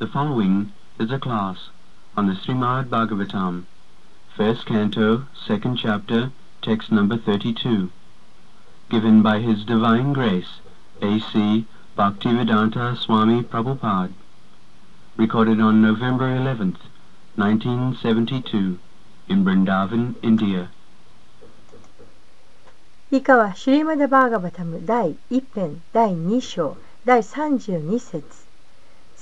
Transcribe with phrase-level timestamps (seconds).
[0.00, 1.70] The following is a class
[2.16, 3.64] on the Srimad Bhagavatam,
[4.34, 6.30] first canto, second chapter,
[6.62, 7.90] text number 32,
[8.88, 10.60] given by His Divine Grace,
[11.02, 11.66] A.C.
[11.96, 14.12] Bhaktivedanta Swami Prabhupada,
[15.16, 16.80] recorded on November 11th,
[17.36, 18.78] 1972,
[19.28, 20.68] in Vrindavan, India.
[23.10, 28.46] 以下はシュリーマダ・バーガバタム第1編第2章第32節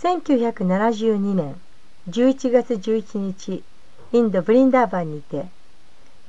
[0.01, 1.59] 1972年
[2.07, 3.63] 11月11日
[4.13, 5.45] インド・ブリンダーバンにて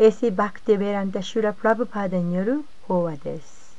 [0.00, 3.78] エシ・バクティ・ベランダ・シュラ・プラブパーデによる法話です。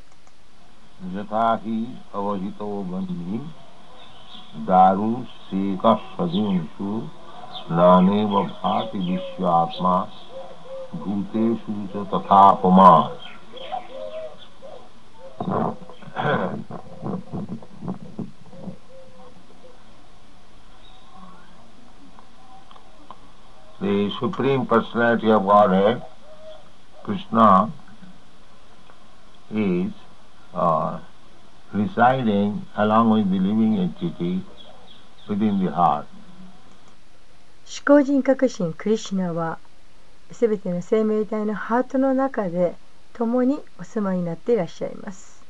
[23.82, 26.04] the Supreme Personality of Godhead,
[27.04, 27.72] Krishna,
[29.52, 29.92] is
[30.54, 31.00] uh,
[31.74, 34.44] residing along with the living entity
[35.28, 36.06] within the heart.
[37.66, 39.58] 思考人格神クリシュナは
[40.32, 42.76] すべての生命体のハートの中で
[43.14, 45.42] 共にお住まいになっていらっしゃいます。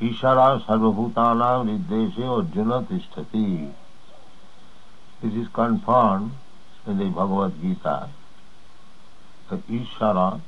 [0.00, 3.81] イシャラ・サルブタナ・リデシ・オ・ジュナ・ティスタティ
[5.22, 6.32] This is confirmed
[6.84, 8.08] in the Bhagavad Gita
[9.48, 10.40] that Ishvara,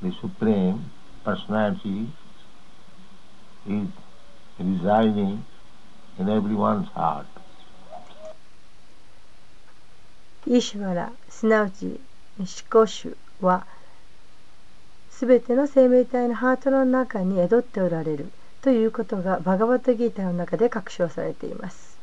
[0.00, 0.88] the Supreme
[1.24, 2.06] Personality,
[3.66, 3.88] is
[4.60, 5.44] residing
[6.16, 7.26] in everyone's heart.
[10.46, 11.98] イーシュワラすなわち
[12.38, 13.66] 思考主は
[15.10, 18.30] すべての生命体のハートの中に宿っておられる
[18.62, 21.95] ということがバガバットギータの中で確証されています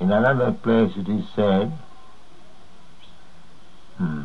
[0.00, 1.72] In another place it is said,
[3.96, 4.22] hmm,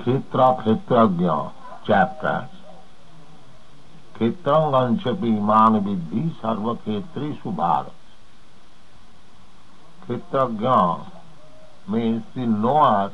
[0.00, 1.52] Khetra Khetragya
[1.86, 2.48] chapter,
[4.18, 7.92] man vidhi sarva khetrishu bharat.
[10.08, 11.12] Khetragya
[11.86, 13.12] means the knower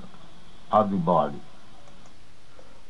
[0.72, 1.40] of the body.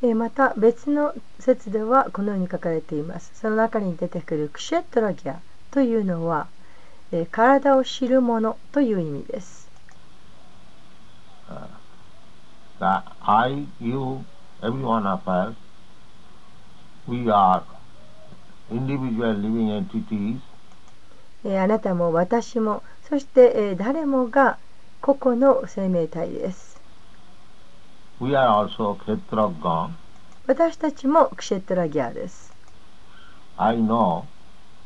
[0.05, 3.31] えーまた別の説ではこのように書かれています。
[3.35, 5.37] その中に出てくるクシェトラギャ
[5.71, 6.47] というのは、
[7.11, 9.67] えー体を知る者という意味です。
[12.81, 14.19] That I, you,
[14.61, 15.55] every one of us,
[17.09, 17.63] we are
[18.71, 20.39] individual living entities.
[21.47, 24.59] えーあなたも私もそして、えー誰もが
[25.01, 26.74] 個々の生命体です
[28.21, 29.91] We are also Khetragya.
[30.47, 32.53] 私たちもクシェトラギャです
[33.57, 34.25] I know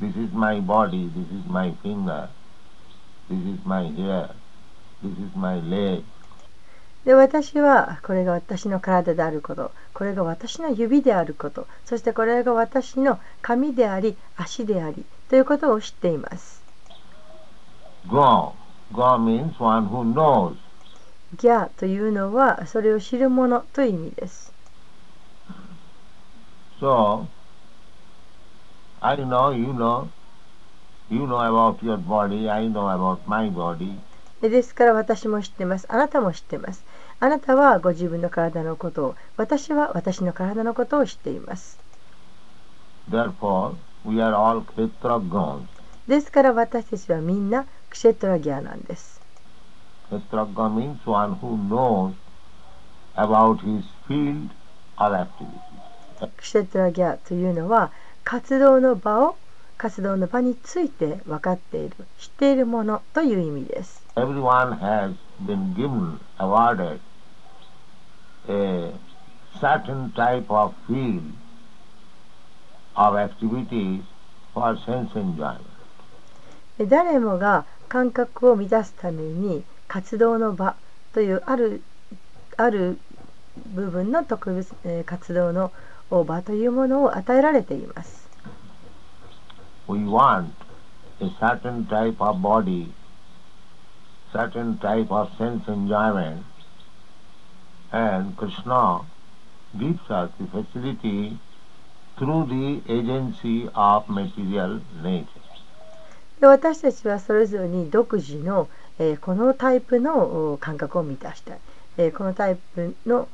[0.00, 2.28] this is my body, this is my finger,
[3.28, 4.30] this is my hair,
[5.02, 6.04] this is my leg.
[7.04, 16.62] で私はこれが私の体であることこれが私の指であることそしてこれが私の髪であり足でありということを知っています
[18.08, 18.52] Ga.
[18.92, 20.56] Ga means one who knows.
[21.36, 24.52] ギャというのはそれを知る者という意味です。
[26.80, 27.26] So,
[29.00, 30.08] I know, you know,
[31.10, 33.98] you know about your body, I know about my body.
[34.40, 35.86] でですから私も知ってます。
[35.90, 36.84] あなたも知ってます。
[37.20, 41.78] あなたはご自分の体のことを私は私の体のことを知っています。
[43.10, 43.74] Therefore,
[44.04, 44.62] we are all.
[46.06, 49.17] ですから私たちはみんなクシェトラギャなんです
[50.10, 52.14] Khetragya means one who knows
[53.16, 54.50] about his field
[54.96, 55.60] of activity.
[56.36, 57.92] クシェトラギャというのは
[58.24, 59.36] 活動の場を
[59.76, 65.14] 活動の場について分かっている知っているものという意味です Everyone has
[65.46, 66.98] been given, awarded
[68.48, 68.92] a
[69.60, 71.22] certain type of field
[72.96, 74.02] of activities
[74.52, 75.60] for sense enjoyment.
[76.78, 80.76] で誰もが感覚を満たすために活動の場
[81.12, 81.82] というある
[82.56, 82.98] ある
[83.74, 85.72] 部分の特別、えー活動の
[86.10, 88.28] 場というものを与えられています。
[89.88, 90.50] We want
[91.20, 92.92] a certain type of body,
[94.32, 96.42] certain type of sense enjoyment,
[97.90, 99.00] and Krishna
[99.78, 101.38] gives us the facility
[102.18, 105.26] through the agency of material nature.
[106.40, 111.58] で私たちはそれぞれに独自の、えこのタイプの感覚を満たしたい、
[111.98, 113.28] えこのタイプの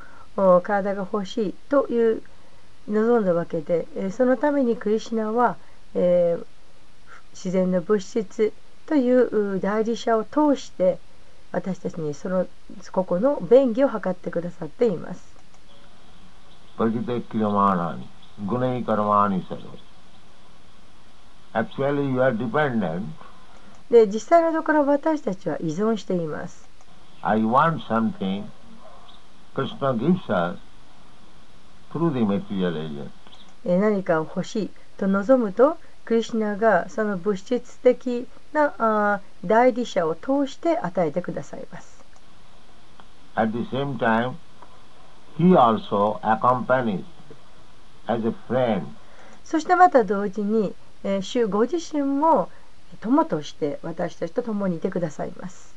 [0.62, 2.22] 体が欲しいという
[2.88, 5.56] 望んだわけで、えそのためにクリシナは、
[5.94, 6.38] え
[7.32, 8.52] 自然の物質
[8.86, 10.98] という代理者を通して
[11.52, 12.46] 私たちにその
[12.92, 15.34] 個々の便宜を図ってくださっています。
[16.76, 18.04] Prajite Kriyamani,
[18.46, 19.78] Gunai Karmani Sarva.
[21.54, 23.14] Actually, you are dependent.
[23.90, 26.68] で実際のところ私たちは依存しています。
[27.22, 28.44] I want something.
[29.54, 30.58] Krishna gives us
[31.92, 33.10] through the material agent.
[33.64, 42.04] えー何かを欲しいと望むとクリシュナがその物質的なあー代理者を通して与えてくださいます。
[43.36, 44.34] At the same time,
[45.38, 47.04] he also accompanies
[48.06, 48.82] as a friend.
[49.44, 52.48] そしてまた同時に、えー主ご自身も
[53.00, 55.74] 友として私たちと共にいてくださいます。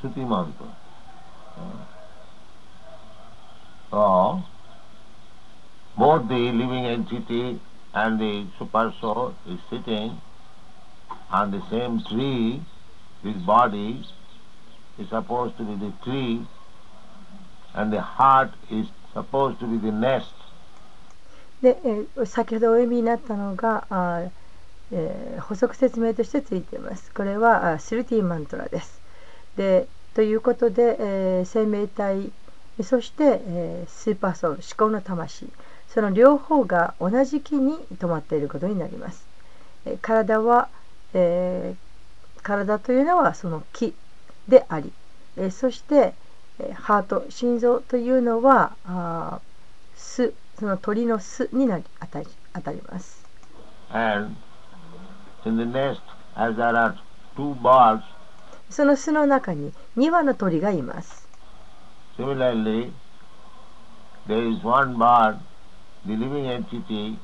[0.00, 0.66] Shruti mantra.
[1.56, 1.84] Eh.
[3.90, 4.42] So,
[5.96, 7.60] both the living entity
[7.94, 10.20] and the super soul is sitting
[11.30, 12.62] on the same tree.
[13.24, 14.04] This body
[14.98, 16.46] is supposed to be the tree
[17.74, 20.34] and the heart is supposed to be the nest.
[21.60, 24.22] で、えー先ほどお読みになったのがあ、
[24.92, 27.12] えー補足説明としてついています。
[27.12, 28.97] これはあスルティマントラです。
[29.58, 32.30] でということで、えー生命体
[32.82, 35.48] そして、えースーパーソウル思考の魂
[35.88, 39.26] その両方が同じ木に止まっていることになります。
[39.84, 40.68] えー体は、
[41.12, 41.74] え
[42.42, 43.94] 体というのはその木
[44.46, 44.92] であり、
[45.36, 46.14] えそして、
[46.60, 49.40] えハート心臓というのはあ
[49.96, 53.24] 巣その鳥の巣になり当たり当たります。
[53.90, 54.36] And
[55.46, 56.00] in the nest,
[56.36, 56.94] as there are
[57.36, 58.02] two birds,
[58.70, 61.28] その巣の中に2羽の鳥がいます。
[62.18, 62.90] similarly,
[64.26, 65.38] there is one bird,
[66.06, 67.16] the living entity,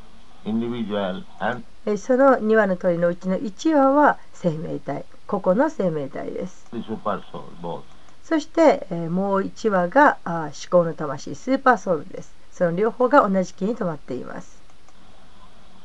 [0.45, 6.67] individual, and えーその2羽の鳥のうちの1羽は生命体個々の生命体です。
[6.73, 7.83] the super soul, both.
[8.23, 12.35] そして、えーもう1羽があー思考の魂スーパーソウルです。
[12.53, 14.63] その両方が同じ木に止まっています。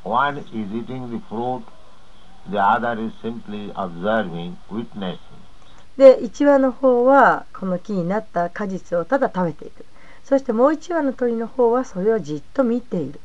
[0.06, 1.64] One is eating the fruit,
[2.50, 5.18] the other is simply observing, witnessing.
[6.00, 9.86] で1羽の方はこの木になった果実をただ食べていく
[10.24, 13.20] そしてもう1羽の鳥の方はそれをじっと見ている。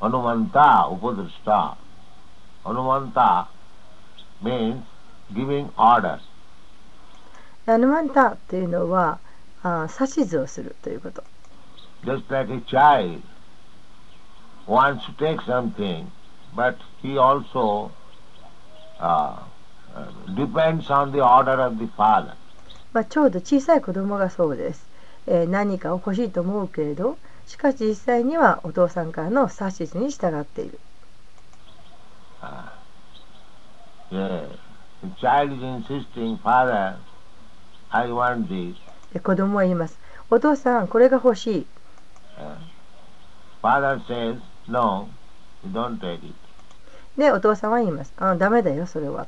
[0.00, 1.78] ハノマンタ、オポデルスタ。
[2.62, 3.48] ハノマンタ、
[4.42, 4.82] means
[5.32, 5.70] giving。
[8.02, 9.18] ンタというのは
[9.62, 11.24] あ指図をするということ。
[12.04, 12.26] Just、
[22.92, 24.88] まあちょうど小さい子供がそうです。
[25.26, 30.78] え、何か欲しいと思うけれど、しかし実際にはお父さんからの指図に従っている。
[39.22, 39.98] 子供は言います。
[40.30, 41.66] お父さん、これが欲しい。
[42.38, 42.56] Uh,
[44.06, 44.38] says,
[47.34, 48.12] お父さんは言います。
[48.38, 49.26] ダメだよ、それは。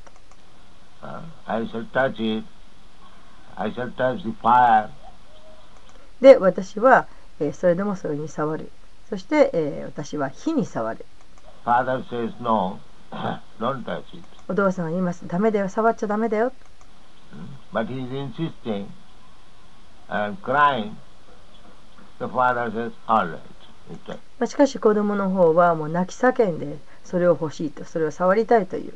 [1.03, 2.45] I shall touch it.
[3.57, 4.89] I shall touch the fire.
[6.21, 7.09] で私は、
[7.41, 8.71] えーそれでもそれに触る
[9.11, 11.05] そして、えー私は火に触る
[11.65, 12.79] Father says, No,
[13.59, 14.23] don't touch it.
[14.49, 16.53] お父さんは言いますダメだよ触っちゃダメだよ
[17.73, 18.87] But he is insisting
[20.09, 20.93] and crying.
[22.21, 23.41] The father says, All right.
[23.91, 28.93] you take." まあ、しかし子供の方はもう泣き叫んでそれを欲しいとそれを触りたいという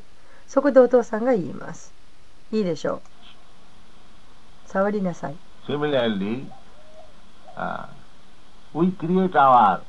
[0.46, 1.95] そこでお父さんが言います
[2.52, 3.00] いいでしょう。
[4.66, 5.36] 触りなさい。
[5.66, 6.46] Similarly,
[7.56, 7.86] uh,
[8.72, 9.80] we create our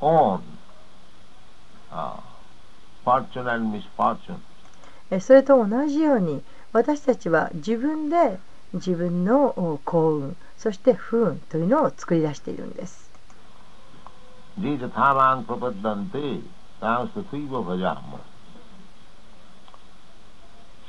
[0.00, 0.40] own
[1.90, 2.20] uh,
[3.04, 4.38] fortune and misfortune.
[5.20, 6.42] それと同じように
[6.72, 8.38] 私たちは自分で
[8.72, 13.10] 自分の幸運そして不運というのを作り出しているんです。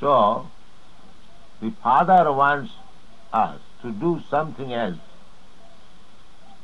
[0.01, 0.45] So,
[1.61, 2.71] the father wants
[3.31, 4.99] us to do something else,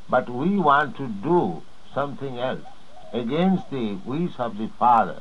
[0.08, 1.62] but we want to do
[1.94, 2.66] something else.
[3.12, 5.20] against the wish of the father.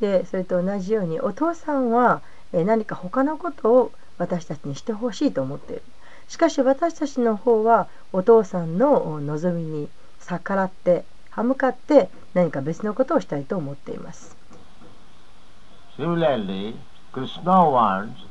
[0.00, 5.82] でそれと同じようにお父さんはえー何か他のことを私たちにしてほしいと思っている
[6.28, 9.88] しかし私たちの方はお父さんのお望みに
[10.20, 14.36] 逆らって歯向かって何か別のことをしたいと思っています
[15.98, 16.76] Similarly,
[17.12, 18.27] Krishna wants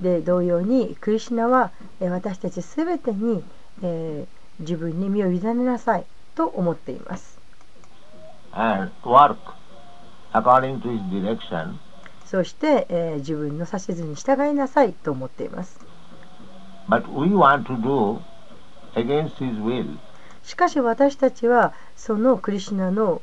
[0.00, 3.42] で同様にクリシナは私たちすべてに、
[3.82, 4.26] え、
[4.60, 7.38] 自分に身を委ねなさいと思っています。
[12.24, 15.80] そして、え、自分の指図に従いなさいと思っています。
[20.42, 23.20] しかし私たちはそのクリシナの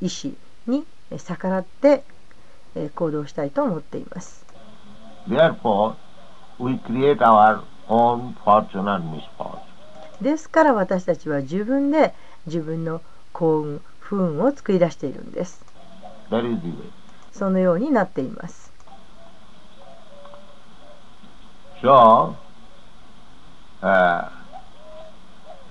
[0.00, 2.04] 意志にえー逆らって
[2.74, 4.44] えー行動したいと思っています。
[5.28, 5.94] Therefore,
[6.58, 9.58] we create our own fortune and misfortune.
[10.20, 12.14] ですから私たちは自分で
[12.46, 13.00] 自分の
[13.32, 15.64] 幸運、不運を作り出しているんです。
[16.30, 16.90] That is the way.
[17.32, 18.72] そのようになっています。
[21.82, 22.34] So,
[23.82, 24.28] uh,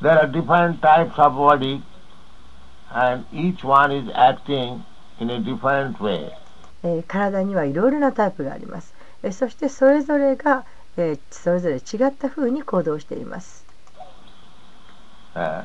[0.02, 1.82] there are different types of body
[2.94, 4.84] and each one is acting
[5.20, 6.32] in a different way.
[6.84, 8.94] えー体にはいろいろなタイプがあります。
[9.24, 10.66] えーそしてそれぞれが、
[10.98, 13.66] えーそれぞれ違った風に行動しています。
[15.36, 15.64] Uh,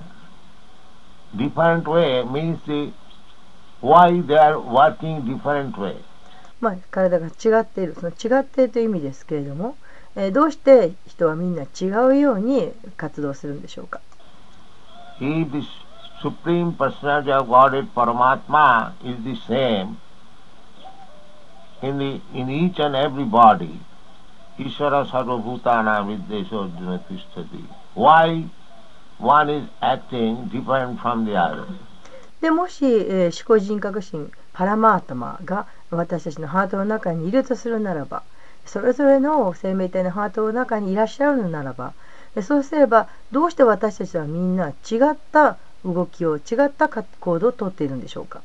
[1.36, 2.92] different way means the,
[3.82, 5.96] why they are working different way.
[6.60, 9.76] まあ、体が違っているその違っているという意味ですけれども、
[10.16, 14.00] えーどうして人はみんな違うように活動するんでしょうか
[15.20, 15.26] ？The
[16.20, 20.00] Supreme Personality of Godhead Paramatma is the same
[21.82, 23.80] in, the, in each and every body,
[24.58, 27.64] Ishvara Sarvabhutana Viddesho Arjuna Tishtati.
[27.94, 28.44] Why
[29.18, 31.66] one is acting different from the other?
[32.40, 38.22] でもし、えー思考人格心パラマータマが私たちのハートの中にいるとするならば
[38.64, 41.94] それぞれの生命体のハートの中にいらっしゃるのならば
[42.42, 44.72] そうすればどうして私たちはみんな違
[45.10, 48.42] った動きを違った行動をとっているんでしょうか？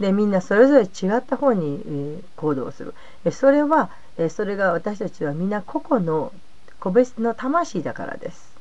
[0.00, 2.94] で、みんなそれぞれ違った方に行動する。
[3.30, 3.90] それは、
[4.30, 6.32] それが私たちはみんな個々の
[6.78, 8.56] 個別の魂だからです。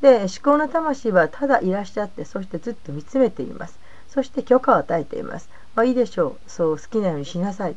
[0.00, 3.78] で、思考の魂はただいらっしゃって、そしてずっと見つめています。
[4.08, 5.48] そして許可を与えています。
[5.76, 6.50] あ、いいでしょう。
[6.50, 7.76] そう好きなようにしなさい。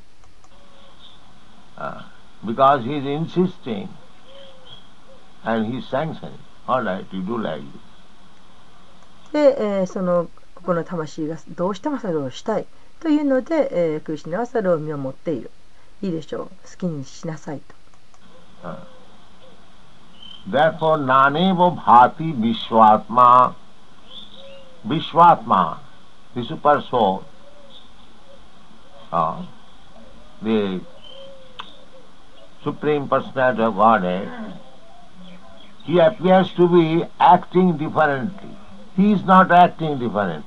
[9.33, 10.29] で、えー、その
[10.63, 12.65] この魂がどうしてもそれをしたい
[12.99, 15.49] というので、えー、クリシナはそれを身を持っている。
[16.01, 16.47] いいでしょう。
[16.47, 18.67] 好きにしなさいと。
[18.67, 18.75] Uh.
[20.47, 22.33] Therefore, Nanevo Bhati
[26.35, 27.23] super soul,
[29.11, 29.45] uh,
[30.41, 30.81] the
[32.63, 34.29] Supreme Personality of Godhead,
[35.83, 38.55] he appears to be acting differently.
[38.95, 40.45] He is not acting differently.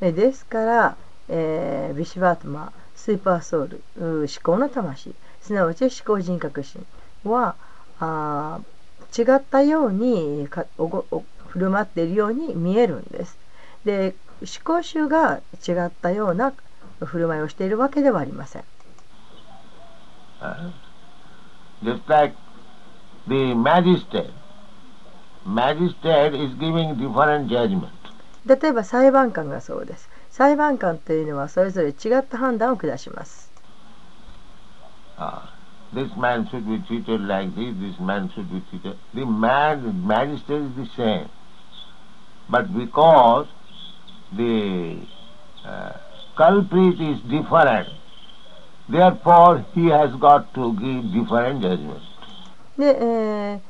[0.00, 0.96] ですから、
[1.28, 6.84] えービシュバートマスーパーソウル思考の魂すなわち思考人格心
[7.24, 7.54] は
[8.00, 8.60] あ
[9.16, 13.38] 違ったようにかおごお振る舞っているように見えるんです
[13.84, 16.52] で思考集が違ったような
[17.00, 18.64] 振る舞いをしているわけではありません
[20.42, 20.72] Uh,
[21.84, 22.34] just like
[23.28, 24.32] the magistrate.
[25.46, 27.90] Magistrate is giving different judgment.
[28.44, 33.52] 例えば裁判官がそうです裁判官というのはそれぞれ違った判断を下します
[35.16, 35.42] Uh,
[35.94, 38.96] this man should be treated like this, this man should be treated.
[39.14, 41.28] The man, magistrate is the same.
[42.50, 43.46] But because
[44.36, 44.98] the
[45.64, 45.92] uh,
[46.36, 47.88] culprit is different,
[48.88, 52.00] therefore he has got to give different judgment.
[52.78, 53.60] で、えー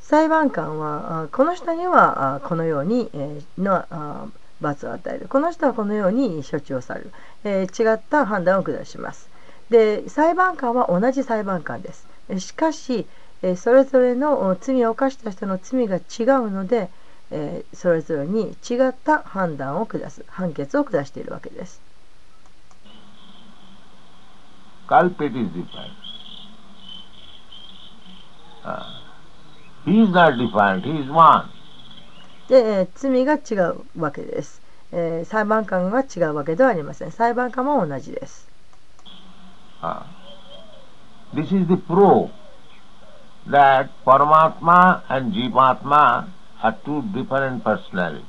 [0.00, 5.28] 裁判官はこの人にはこのように、えーの罰を与える。
[5.28, 7.12] この人はこのように処置をされる、
[7.44, 9.28] えー違った判断を下します。
[9.68, 12.08] で裁判官は同じ裁判官です。
[12.38, 13.06] しかし、
[13.42, 16.00] えーそれぞれの罪を犯した人の罪が違
[16.40, 16.88] うので、
[17.30, 21.80] えー、それぞれに違った判断を下す判決を下しているわけです。
[32.48, 35.28] で、えー、罪が違うわけです、えー。
[35.28, 37.12] 裁判官が違うわけではありません。
[37.12, 38.48] 裁判官も同じです。
[41.34, 42.30] This is the proof
[43.50, 48.24] that Paramatma and Jeevatma are two different personalities.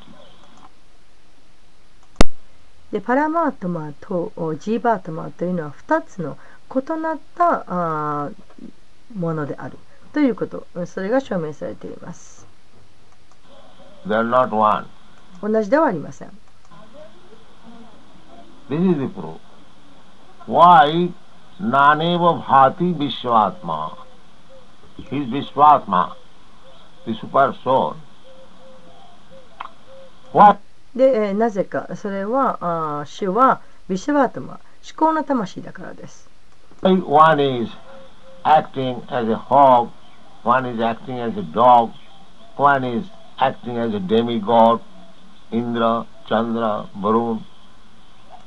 [2.91, 6.37] でパラマートマとおジーバートマというのは2つの
[6.71, 9.77] 異なったあーものである
[10.11, 12.47] ということそれが証明されています
[14.07, 14.87] They are not one.
[15.41, 16.29] 同じではありません
[18.69, 19.37] This is the proof.
[20.47, 21.11] Why
[21.59, 23.97] Naneva Bhati Vishwatma?
[24.97, 26.15] He is Vishwatma,
[27.05, 27.95] the super soul.
[30.95, 32.57] で、えーなぜかそれは
[32.99, 34.59] あー主はビシュワートマ思
[34.95, 36.29] 考の魂だからです
[36.81, 37.71] one is
[38.43, 39.89] acting as a hog,
[40.43, 41.91] one is acting as a dog,
[42.55, 43.05] one is
[43.37, 44.79] acting as a demigod,
[45.51, 47.39] Indra, Chandra, Varun.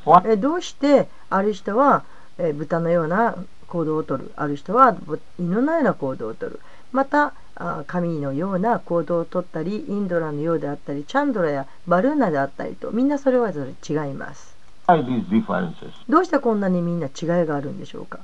[0.06, 2.04] えーどうしてある人は、
[2.38, 3.36] えー豚のような
[3.68, 6.60] 行動をとるある人はぶ犬のような行動をとる
[6.92, 7.34] また
[7.86, 14.56] 神のような行動をとったりインドラのようであったりチャンドラやバルーナであったりとみんなそれはそれ違います。
[16.08, 18.18] どうしてこんなにみんな違いがあるんでしょうか？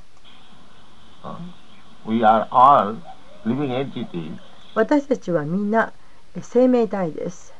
[4.75, 5.93] 私たちはみんな
[6.41, 7.55] 生命体です。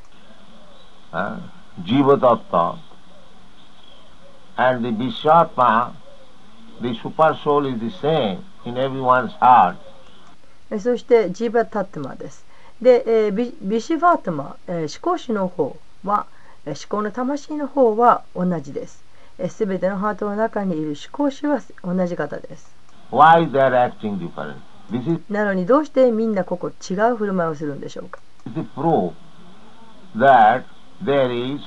[1.83, 2.75] ジーバタッタ
[4.57, 5.93] and the ビシャータ
[6.81, 9.77] the super soul is the same in everyone's heart.
[10.71, 12.45] えそしてジーバタットマです。
[12.81, 16.25] で、えービビシュバートマ、えー思考主の方は、
[16.65, 19.03] えー思考の魂の方は同じです。
[19.49, 22.75] すべてのハートの中にいる思考主は同じ方です。
[23.11, 24.55] Why are acting different?
[24.91, 28.19] This is なのにどうしてみんなここ違う振る舞いをするんでしょうか
[28.53, 29.13] ？The proof
[30.17, 30.63] that
[31.03, 31.61] there is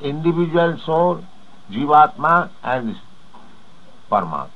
[0.00, 1.22] individual soul,
[1.70, 2.94] Jivatma and
[4.10, 4.46] Paramatma.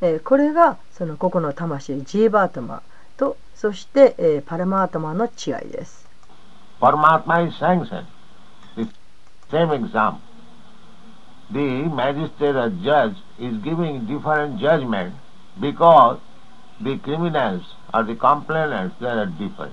[0.00, 2.82] えーこれがその個々の魂ジーバートマ
[3.18, 6.06] とそして、えーパラマートマの違いです。
[6.80, 8.04] Paramatma is sanctioned.
[8.76, 8.88] The
[9.50, 10.20] same example.
[11.50, 15.12] The magistrate or judge is giving different judgment
[15.60, 16.18] because
[16.80, 19.72] the criminals or the complainants they are different.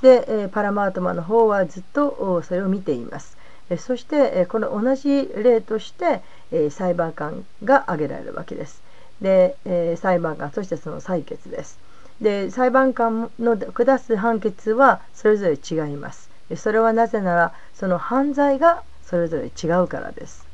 [0.00, 3.36] で、えーパラマートマの方はずっとおそれを見ています。
[3.70, 6.22] えーそして、えーこの同じ例として、
[6.52, 8.80] えー裁判官が挙げられるわけです。
[9.20, 11.78] で、えー裁判官そしてその採決です。
[12.22, 16.30] で裁判官の下す判決はそれぞれ違います。
[16.50, 20.46] えそれはなぜならその犯罪がそれぞれ違うからです。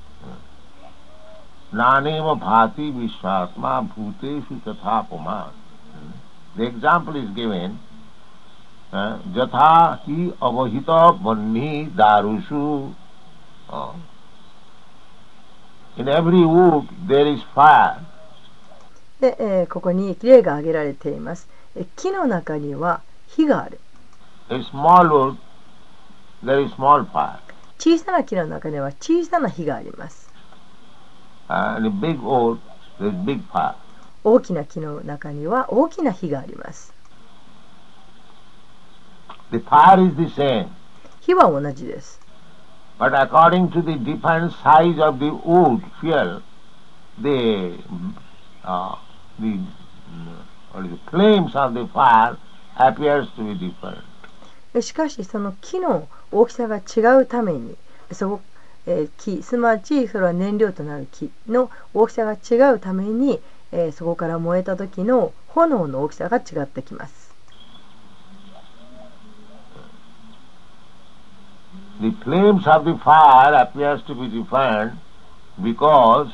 [1.73, 5.53] Naneva bhati vishwatma bhuteshu tatha puman.
[6.57, 7.79] The example is given.
[8.91, 12.95] uh, hi avahita vanni darushu.
[13.69, 13.93] Uh,
[15.99, 17.99] In every wood there is fire.
[19.21, 21.49] で、えーここに例が挙げられています。
[21.79, 23.81] え木の中には火がある。
[24.51, 25.37] A small wood,
[26.45, 27.38] there is small fire.
[27.79, 30.31] 小さな木の中には小さな火があります。
[31.49, 32.59] Big wood,
[32.99, 33.75] there is big fire.
[34.25, 36.93] 大きな木の中には大きな火があります。
[41.21, 42.29] 火は同じです。
[42.99, 46.43] but according to the different size of the wood fuel,
[47.23, 47.79] the
[48.64, 48.97] uh,
[49.38, 49.61] the
[54.81, 57.77] しかしその木の大きさが違うために
[58.12, 58.41] そこ、
[58.87, 63.41] えー、木すまちそれは燃料となる木の大きさが違うために、
[63.73, 67.29] えー、そこから燃えた時の炎の大きさが違ってきます。
[72.01, 74.93] The claims of the fire appears to be different
[75.61, 76.29] because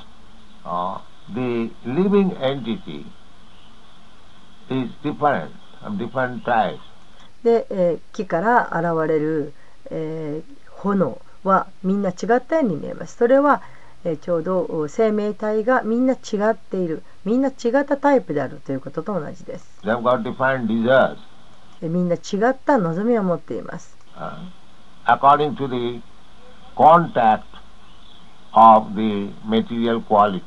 [0.66, 0.98] uh,
[1.32, 3.06] the living entity
[4.68, 5.50] different
[5.98, 6.78] different.
[7.42, 9.52] で、えー木から現れる、
[9.90, 13.16] えー炎はみんな違ったように見えます。
[13.16, 13.62] それは、
[14.04, 16.16] えーちょうどお生命体がみんな違
[16.50, 19.80] っているみんな違ったタイプであるということと同じです。
[21.82, 22.18] みんな違
[22.50, 23.96] った望みを持っています。
[24.16, 24.36] uh,
[25.06, 26.02] according to the
[26.76, 27.42] contact
[28.52, 30.42] of the material quality.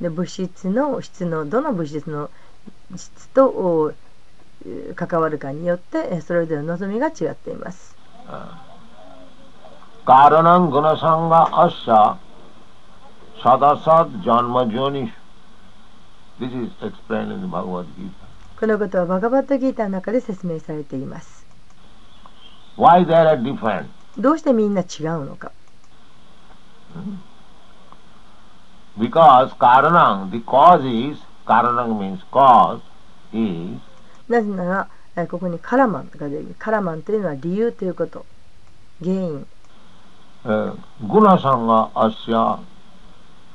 [0.00, 2.30] で物質の質のどの物質の
[2.96, 3.94] 質と
[4.94, 7.96] 関わるかによってえーそれぞれの望みが違っています。
[16.38, 18.12] This is explained in the Bhagavad Gita.
[18.60, 21.46] このことはバガバットギーターの中で説明されています。
[22.76, 23.86] Why they are different?
[24.16, 25.52] どうしてみんな違うのか
[28.96, 32.82] Because Karanam, the cause is, カラナ means cause
[34.28, 36.54] なぜなら、え、ここにカラマンが出る。
[36.58, 38.26] カラマンというのは理由ということ。
[39.02, 39.46] 原因。
[40.44, 42.58] えー、グナさんがアッシャー、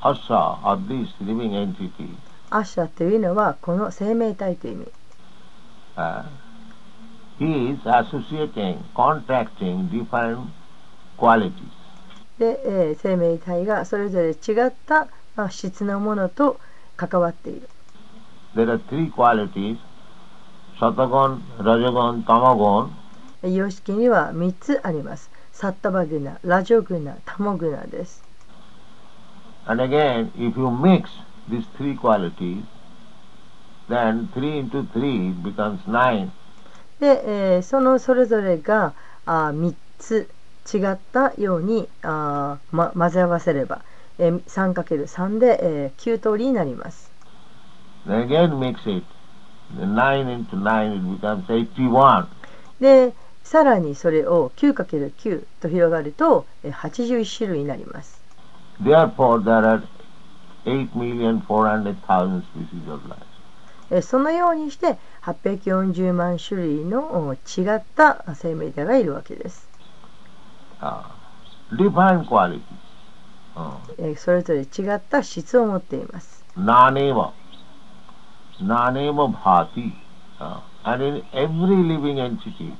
[0.01, 2.15] アッシャー、アッディス、リビングエンテティ。
[2.49, 4.91] アッシャーというのはこの生命体という意味。
[5.97, 6.23] えー
[7.39, 9.89] He is associating, contracting
[12.37, 16.59] で、え、生命体がそれぞれ違った、あ、質のものと
[16.95, 17.67] 関わっている。
[18.55, 19.77] There are three qualities,
[20.79, 22.89] Satagon, Rajagon, Tamagon.
[23.43, 28.23] 様式には3つありますサッタバグナラジョグナタモグナです
[29.65, 31.09] And again, if you mix
[31.49, 32.63] these three qualities,
[33.89, 36.29] then 3 into 3 becomes 9.
[37.01, 38.93] で、えーそのそれぞれが
[39.25, 40.29] あ3つ
[40.73, 43.81] 違ったようにあー、ま、混ぜ合わせれば、
[44.19, 47.11] えー 3×3 で、えー9通りになります
[48.07, 49.03] again mix it.
[49.77, 52.27] The 9 into 9 it becomes 81.
[52.79, 53.13] で
[53.43, 58.21] さらにそれを 9×9 と広がるとえー81種類になります
[58.81, 59.83] Therefore, there are
[60.65, 63.21] 8,400,000 species of life.
[63.91, 67.37] えーそのようにして840万種類のお違
[67.75, 69.67] った生命体がいるわけです、
[70.81, 71.01] Uh,
[71.77, 72.61] different qualities.
[73.55, 77.31] Uh, えーそれぞれ違った質を持っています naneva.
[78.61, 79.93] Naneva bhati.
[80.39, 82.73] Uh, and in every living entity,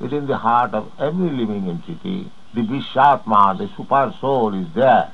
[0.00, 5.12] within the heart of every living entity, the Vishatma, the super soul is there.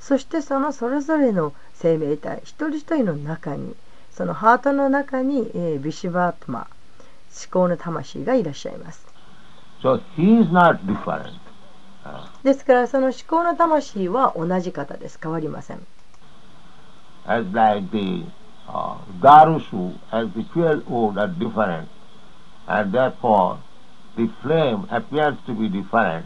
[0.00, 3.76] そしてそのそれぞれの生命体一人一人の中に
[4.10, 6.66] そのハートの中に、えービシュバートマ
[7.30, 9.06] 思考の魂がいらっしゃいます
[9.80, 11.30] So he is not different.
[12.04, 15.86] Uh, ですからその思考の魂は同じ方です変わりません
[17.24, 18.26] as like the
[18.72, 21.88] uh, Darusu, as the fuel wood are different,
[22.66, 23.58] and therefore
[24.16, 26.24] the flame appears to be different.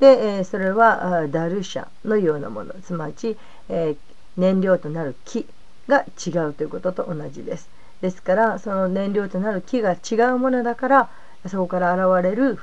[0.00, 0.06] で、
[0.38, 2.72] えーそれはダルシャのようなもの。
[2.82, 3.36] すなわち、
[3.68, 3.96] えー
[4.36, 5.46] 燃料となる木
[5.88, 7.68] が違うということと同じです。
[8.00, 11.10] ですからその燃料となる木が違うものだから
[11.46, 12.58] そこから現れる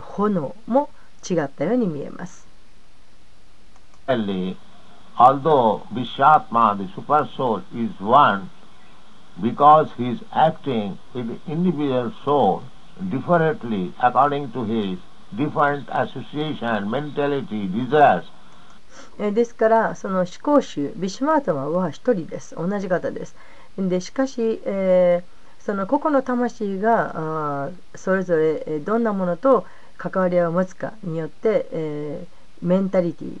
[0.00, 0.88] 炎も
[1.28, 2.46] 違ったように見えます。
[4.08, 4.56] Similarly,
[5.18, 8.50] although Vishatma, the super soul, is one,
[9.40, 12.62] because he is acting with the individual soul
[13.10, 14.98] differently according to his
[15.36, 18.24] different association, mentality, desires,
[19.18, 23.36] えですからその思考集ビシュマートマは一人です同じ方です
[23.76, 29.66] でしかし、えーその個々の魂があそれぞれえどんなものと
[29.98, 33.40] 関わりを持つかによって、えーメンタリティ、ー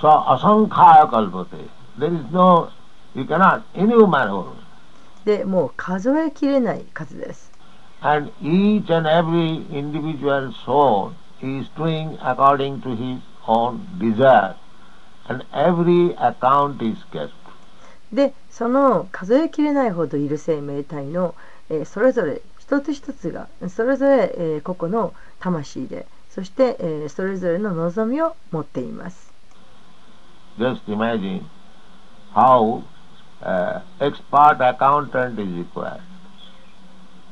[0.00, 1.68] so asankhaya kalpate.
[1.98, 2.70] There is no,
[3.14, 4.56] you cannot enumerate.
[5.24, 7.50] でもう数えきれない数です
[8.00, 14.54] And each and every individual soul is doing according to his own desire.
[15.28, 17.30] And every account is kept.
[18.12, 21.34] でその数えきれないほどいる生命体の、
[21.68, 29.27] えーそれぞれ一つ一つがそれぞれ、えー個々の魂でそして、えーそれぞれの望みを持っています
[30.58, 31.44] Just imagine
[32.34, 32.82] how
[33.42, 36.02] uh, expert accountant is required.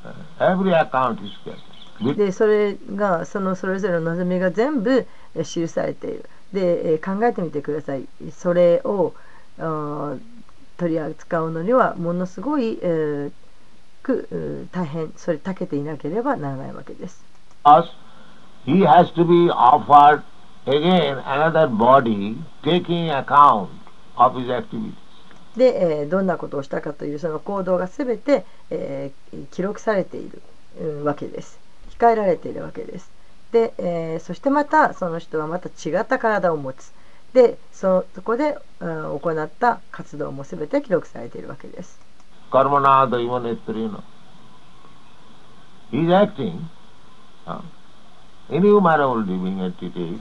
[0.05, 1.61] Uh, every account is kept.
[2.15, 9.15] でそれがそのそれぞれの望みが全部、えー記されているで、えー考えてみてくださいそれを
[10.77, 13.33] 取り扱うのにはものすごい、えー
[14.03, 17.25] く大変それ長けていなければならないわけです
[17.65, 17.87] us,
[18.67, 20.23] he has to be offered
[25.57, 29.13] で、え、どんなことをしたかというその行動がすべて、え、
[29.53, 30.43] 記録されている、
[30.81, 31.61] うん、わけです。
[31.99, 33.11] 控えられているわけです。
[33.53, 36.93] で、え、そしてまたその人はまた違った体を持つ。
[37.33, 42.01] で、そ,そこで、うん、行った活動もすべて記録されているわけです。
[42.51, 44.03] カルマナード・イモネットリーノ。
[45.93, 46.59] He's acting、
[47.47, 47.61] uh,
[48.51, 50.21] inhumanable living attitude.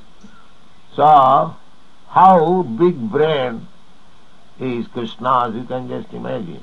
[0.96, 1.54] So,
[2.08, 3.68] how big brain
[4.60, 6.62] is Krishna's, you can just imagine.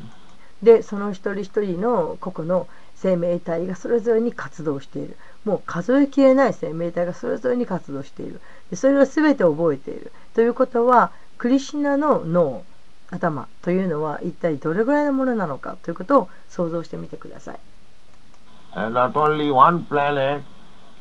[0.63, 5.17] でその一人一人の個々の生命体がそれぞれに活動している。
[5.45, 8.41] もう数えきれない生命体がそれぞれに活動している。
[8.71, 10.13] でそれを全て覚えている。
[10.35, 12.65] ということはクリシナの脳
[13.11, 17.59] 頭というのは一体どれぐらいのものなのかということを想像してみてください。
[18.75, 20.43] And not only one planet,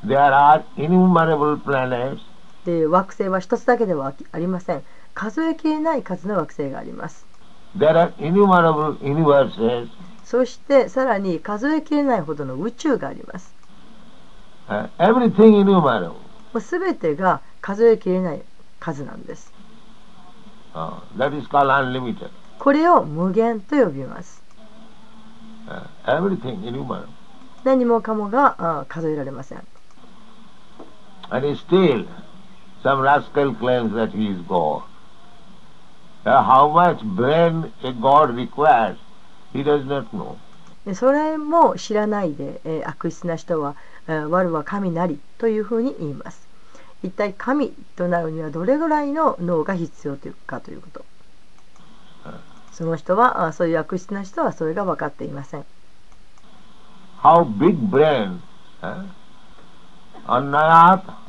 [0.04, 2.31] there are innumerable planets
[2.66, 4.84] で惑星は一つだけではありません。
[5.14, 7.26] 数えきれない数の惑星があります。
[10.24, 13.54] そしてさらに数えきれないほどの宇宙があります、
[14.68, 14.90] uh,
[16.54, 18.42] もう全てが数えきれない
[18.80, 19.54] 数なんです、
[22.60, 24.44] これを無限と呼びます、
[27.64, 29.66] 何もかもが、uh, 数えられません。
[32.84, 34.84] Some rascal claims that he is God.
[36.26, 38.98] Uh, how much brain a God requires,
[39.54, 40.38] he does not know.
[40.86, 43.76] でそれも知らないで、えー悪質な人は、
[44.08, 46.48] えー我は神なりというふうに言います
[47.04, 51.06] 一体神となるにはどれぐらいの脳が必要というかということ
[52.72, 55.66] その人はあそういう悪質な人はそれが分かっていません
[57.22, 58.40] How big brain?
[58.82, 59.06] Uh,
[60.26, 61.21] Annayat itarateshu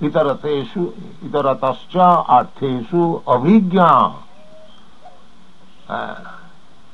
[0.00, 4.14] itaratascha artheshu avijñā.
[5.88, 6.14] Uh,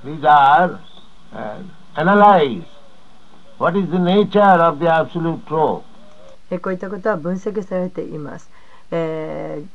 [0.05, 0.81] these are
[1.33, 1.63] uh,
[3.59, 5.83] what is the nature of the absolute truth.
[6.51, 8.49] えーこういったことは分析されています、
[8.91, 9.67] えー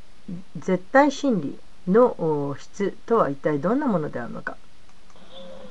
[0.57, 4.55] 絶対真理のお質とは一体どんなものであるのか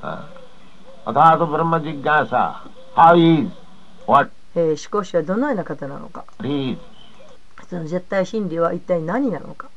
[0.03, 0.23] Uh,
[1.05, 2.55] Athato Brahma Jigyasa.
[2.95, 3.51] How is?
[4.07, 6.77] What えー思考主はどのような方なのか is?
[7.77, 9.67] の絶対真理は一体何なのか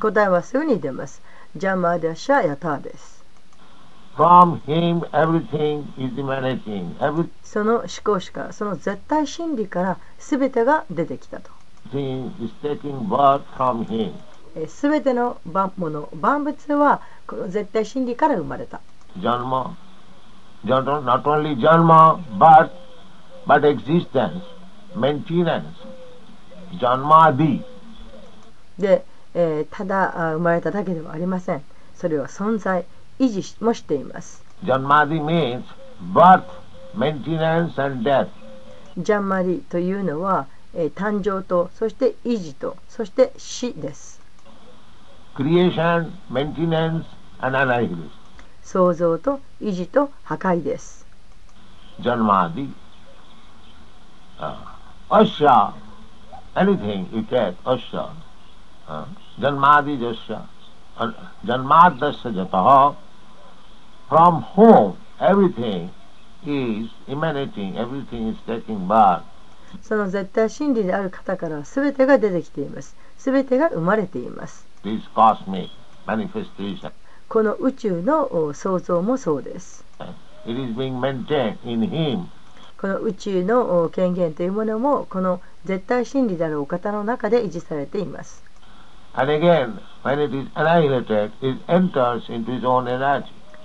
[0.00, 1.20] 答えはすぐに出ます。
[1.56, 3.24] ジャマーダシャヤタです。
[4.16, 6.94] From him, everything is emanating.
[7.42, 11.50] その思考しか、その絶対真理から全てが出てきたと。
[14.66, 18.80] すべての万物,万物はこの絶対真理から生まれた。
[19.16, 19.76] ジャンマ、
[20.64, 22.70] ジ、ジャンマ、but
[23.48, 24.44] but existence,
[24.94, 25.74] maintenance.
[26.78, 27.64] Janmadi.
[28.78, 31.64] で、えーただあ生まれただけではありません
[31.96, 32.84] それは存在
[33.18, 35.64] 維持もしています Janmadi means
[36.12, 36.44] birth,
[36.94, 38.28] maintenance and death.
[38.98, 44.20] ジャンマリというのは、えー誕生とそして維持とそして死です
[45.34, 47.04] Creation, maintenance
[47.40, 48.10] and annihilation.
[48.62, 51.06] 創造と維持と破壊です
[52.00, 52.68] Janmadi.
[52.68, 52.87] Uh,
[55.10, 55.74] asya,
[56.56, 58.14] anything you take, asya.
[58.86, 59.06] Uh,
[59.38, 60.46] janmadi jasya.
[60.96, 61.12] Uh,
[61.44, 62.96] janmadasya jataha.
[64.08, 65.90] From whom everything
[66.46, 69.22] is emanating, everything is taking birth.
[69.82, 75.68] その絶対真理である方から全てが出てきています全てが生まれています This cosmic
[76.06, 76.90] manifestation.
[77.28, 79.84] この宇宙のお創造もそうです
[80.46, 82.28] It is being maintained in him.
[82.80, 88.44] この宇宙の権限というものもこの絶対真理であるお方の中で維持されています。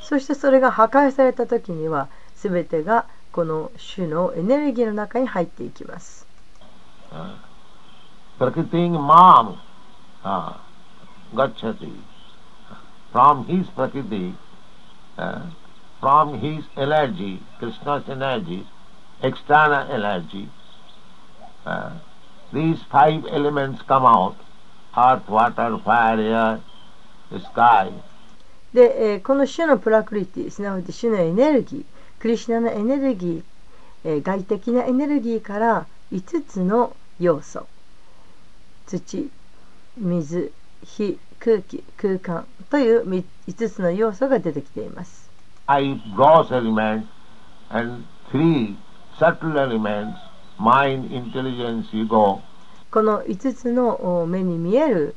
[0.01, 6.27] そしてそれが破壊された時には全てがこの種のエネルギーの中に入っていきます。
[19.23, 20.49] External energy,
[21.65, 21.91] uh,
[22.51, 24.35] these five elements come out,
[24.95, 26.59] earth, water, fire, air,
[27.39, 27.91] sky.
[28.73, 31.85] で、えーこの種のプラクリティすなわち種のエネルギー
[32.19, 33.43] クリシュナのエネルギー、
[34.03, 37.67] えー外的なエネルギーから5つの要素
[38.87, 39.29] 土
[39.97, 40.51] 水
[40.83, 43.07] 火空気空間という
[43.47, 45.29] 5つの要素が出てきています
[45.67, 47.05] five gross elements
[47.69, 48.75] and three
[49.19, 50.15] subtle elements,
[50.59, 51.09] mind,
[51.89, 52.41] スイゴ
[52.91, 55.15] この5つの目に見える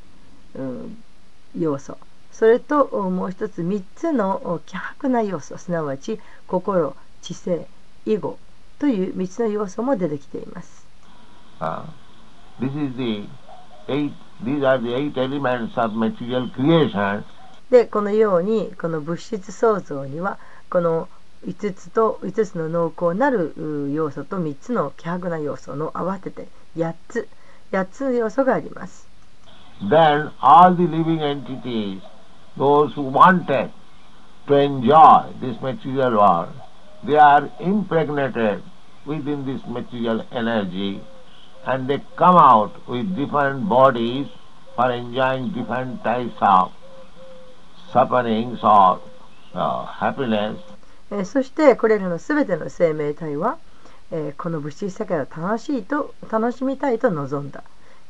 [1.59, 1.99] 要素。
[2.33, 5.57] それともう一つ3つの希薄な要素。
[5.59, 7.67] すなわち心知性
[8.05, 8.39] 囲碁
[8.79, 10.87] という3つの要素も出てきています。
[17.71, 20.39] でこのようにこの物質創造には
[20.71, 21.09] この
[21.47, 23.55] 「5つと5つの濃厚なる
[23.95, 27.29] 要素と3つの希薄な要素の合わせて8つ
[27.73, 29.07] 8つの要素があります
[29.83, 32.01] then all the living entities,
[32.57, 33.71] those who wanted
[34.47, 36.55] to enjoy this material world,
[37.05, 38.63] they are impregnated
[39.05, 41.01] within this material energy
[41.67, 44.27] and they come out with different bodies
[44.77, 46.73] for enjoying different types of
[47.93, 49.01] sufferings or
[49.53, 50.59] uh, happiness.
[51.11, 53.59] えーそしてこれらのすべての生命体は、
[54.11, 57.63] えーこの物質世界を楽しいと楽しみたいと望んだ、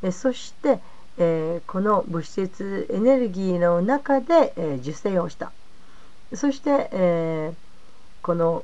[0.03, 0.79] えーそして、
[1.17, 5.51] えーこの物質エネルギーの中で、えー受精をした。
[6.33, 7.55] そして、えー
[8.25, 8.63] この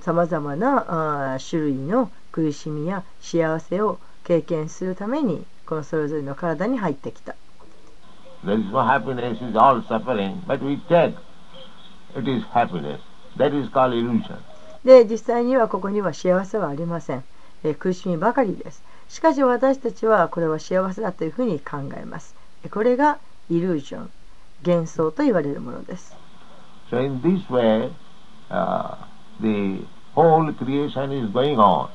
[0.00, 7.34] さまざまなあ種類の苦しみや幸せを経験するためにこのそれぞれの体に入ってきた。
[8.44, 11.14] There is no happiness, it is all suffering, but we take
[12.14, 12.98] it is happiness.
[14.84, 17.24] で実際にはここには幸せはありません、
[17.64, 18.82] えー苦しみばかりです。
[19.08, 22.34] しかし私たちはこれは幸せだというふうに考えます。
[22.64, 23.18] えーこれが
[23.50, 24.10] イリュージョン
[24.64, 26.16] 幻想と言われるものです。
[26.90, 27.90] So in this way,
[28.50, 28.96] uh,
[29.40, 31.88] the whole creation is going on.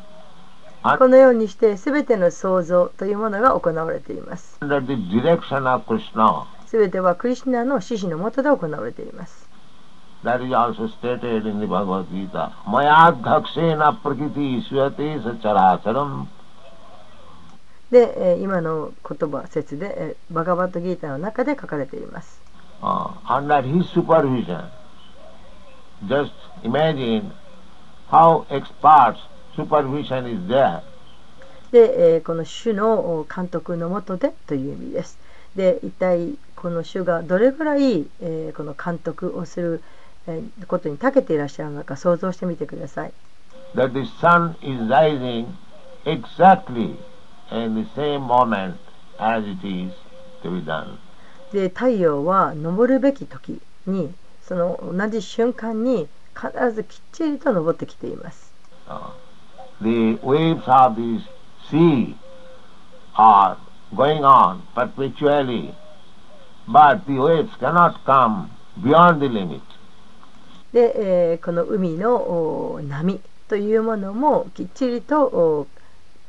[0.98, 4.58] このようにして全ての創造というものが行われています。
[4.62, 6.46] Krishna.
[6.72, 9.41] 全てはクリシュナの指示のもとで行われています
[10.24, 12.54] That is also stated in the Bhagavad Gita.
[12.68, 16.28] Mayadhaksena prakriti swate sacharacharam.
[17.90, 22.40] で、えー今の言葉説で、えーバガバットギーターの中で書かれています
[22.82, 24.64] Uh, under his supervision.
[26.08, 26.32] Just
[26.64, 27.32] imagine
[28.10, 29.16] how expert
[29.56, 30.82] supervision is there.
[31.72, 35.18] で、えーこの主のお監督のもとでという意味です。
[35.56, 40.01] で、一体この主がどれぐらい、えーこの監督をする、えー
[40.68, 43.14] ことに長けていらっしゃるのか想像してみてください。
[43.76, 45.48] That the sun is rising
[46.06, 46.98] exactly
[47.52, 48.76] in the same moment
[49.18, 49.94] as it is
[50.44, 50.98] to be done.
[51.52, 58.54] で、太陽は昇るべき時に、その同じ瞬間に必ずきっちりと昇ってきています。
[58.88, 59.12] Uh,
[59.82, 61.22] the waves of the
[61.70, 62.16] sea
[63.16, 63.58] are
[63.94, 65.74] going on perpetually,
[66.68, 68.50] but the waves cannot come
[68.82, 69.62] beyond the limit.
[70.74, 70.94] で、
[71.34, 75.68] えーこの海のお波というものもきっちりとお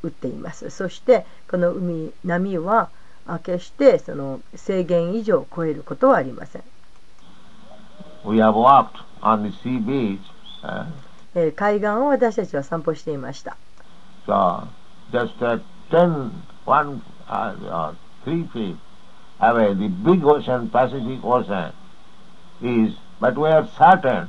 [0.03, 0.71] 打っています。
[0.71, 2.91] そしてこの海波は
[3.27, 6.63] あ決してその制限以上を超えることはありません。
[8.25, 10.19] We have walked on the sea beach,
[10.63, 10.87] uh,
[11.35, 13.57] えー海岸を私たちは散歩していました。
[14.27, 14.67] so
[15.13, 15.39] just
[23.22, 24.26] uh, 10, one, uh, uh, three feet away,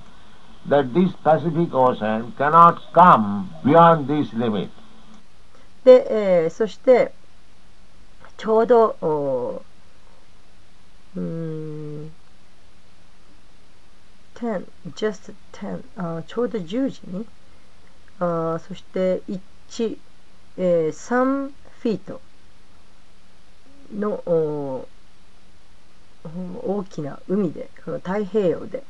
[0.66, 2.83] the big ocean, Pacific Ocean, is, but we are certain that this Pacific Ocean cannot
[2.92, 4.70] come beyond this limit.
[5.85, 7.12] で、えーそして
[8.37, 9.62] ちょうどお
[11.16, 12.11] うーん
[14.35, 17.27] 10 just 10あーちょうど10時に
[18.20, 19.98] あーそして1、
[20.59, 22.20] えー3フィート
[23.94, 24.88] のお
[26.65, 28.83] 大きな海でこの太平洋で、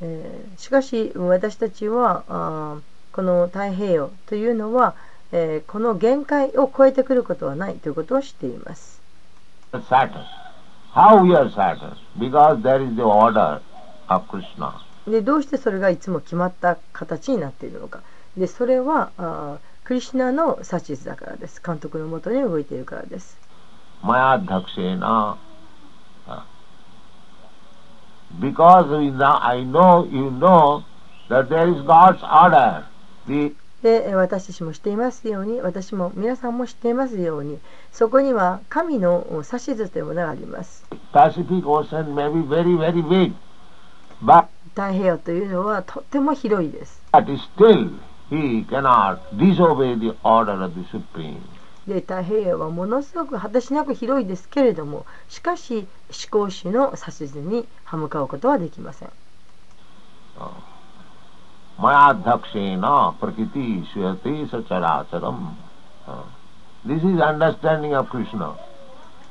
[0.00, 2.80] えーしかし私たちはあー
[3.12, 4.94] この太平洋というのは、
[5.32, 9.00] えーこの限界を超えてくることはないということを知っています。
[9.72, 10.24] Certain.
[10.92, 11.94] How we are certain?
[12.18, 13.60] Because there is the order
[14.08, 14.72] of Krishna.
[15.06, 18.00] でどうしてそれがいつも決まった形になっているのか。
[18.36, 21.62] でそれはあークリシュナの指図だからです。
[21.64, 23.38] 監督のもとに動いているからです。
[24.02, 25.00] Mayadhakshena.
[25.00, 25.36] Uh,
[28.38, 30.84] Because we know, I know, you know
[31.28, 32.84] that there is God's order.
[33.26, 37.58] The でえー私たちも知っていますように私も皆さんも知っていますように
[37.90, 40.84] そこには神のお指図というものがあります。
[41.12, 43.32] Pacific Ocean may be very, very big,
[44.22, 47.02] but, 太平洋というのはとっても広いです。
[47.12, 47.24] but
[47.56, 47.92] still
[48.30, 51.40] he cannot disobey the order of the Supreme.
[51.86, 55.86] で太平洋はものすごく果てしなく広いですけれどもしかし思
[56.30, 59.10] 考主の指図に歯向かうことはできません。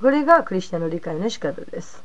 [0.01, 2.03] これがクリスナの理解の仕方です。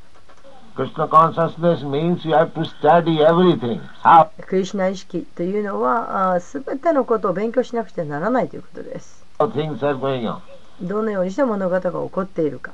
[4.42, 9.23] クリスナ意識というのはすべてのことを勉強しなくてはならないということです。
[9.38, 12.72] どのようにして物事が起こっているか。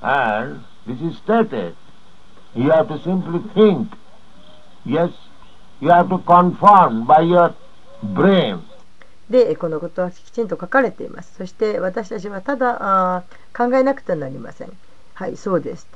[0.00, 1.74] And this is stated.
[2.54, 3.88] You have to simply think
[4.86, 5.10] Yes,
[5.80, 7.54] you have to conform by your
[8.14, 8.60] brain.
[9.30, 14.72] でえこのことはきちんと書かれていますそして私たちはただあー考えなくてはなりません
[15.14, 15.86] はいそうです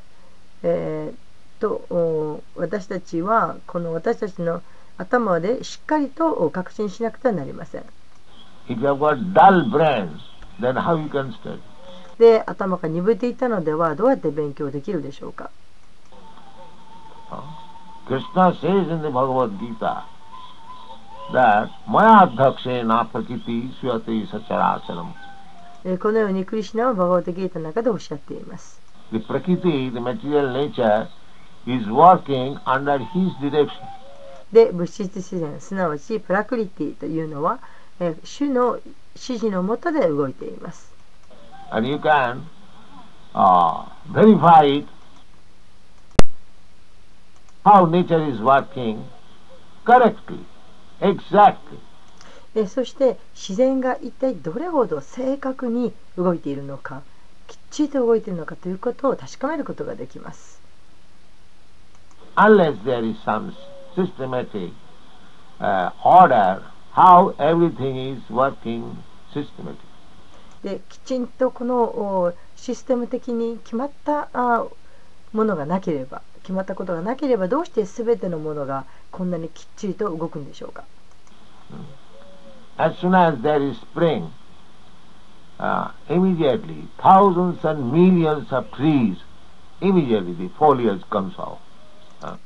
[0.63, 4.63] えーとお私たちはこの私たちの
[4.97, 7.85] 頭でしっかりとお確信しなくてはなりません
[8.69, 10.21] If you have got dull brain,
[10.61, 11.61] then how you can study?
[12.19, 15.51] で頭が鈍っていたのではどうやって勉強できるでしょうか
[18.07, 20.05] Krishna says in the Bhagavad Gita
[21.33, 25.13] that Mayadhakshena prakriti swati sacharacharam.
[25.85, 28.81] えーこのようにクリシュナはバガワタギータの中でおっしゃっています
[29.13, 31.07] The prakriti, the material nature,
[31.67, 33.69] is working under his direction.
[34.53, 37.61] で物質自然すなわちプラクリティというのは、
[38.01, 38.79] えー主の
[39.15, 40.93] 指示のもとで動いています
[41.71, 42.43] And you can
[43.35, 44.89] uh, verify it
[47.65, 49.03] how nature is working
[49.85, 50.45] correctly,
[51.01, 51.79] exactly.
[52.55, 57.03] えーそして自然が一体どれほど正確に動いているのか
[57.47, 60.61] きっちりと動いているのかということを確かめることができます
[62.37, 63.53] Unless there is some
[63.97, 64.71] systematic
[65.61, 66.63] uh, order
[66.93, 68.97] how everything is working
[69.33, 69.89] systematically.
[70.63, 74.67] できちんとこのおシステム的に決まったあ
[75.33, 80.85] ものがなければ決まったことがなければどうして全てのものがこんなにきっちりと動くんでしょうか
[82.77, 84.31] As soon as there is spring,
[85.59, 89.17] uh, immediately thousands and millions of trees,
[89.81, 91.59] immediately the foliage comes out.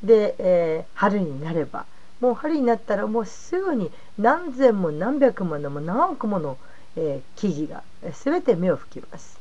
[0.03, 1.86] で、えー春になれば
[2.22, 6.56] もう春になったらもうすぐに何千も何百ものも何億もの、
[6.94, 9.40] えー、木々が全て目を吹きます。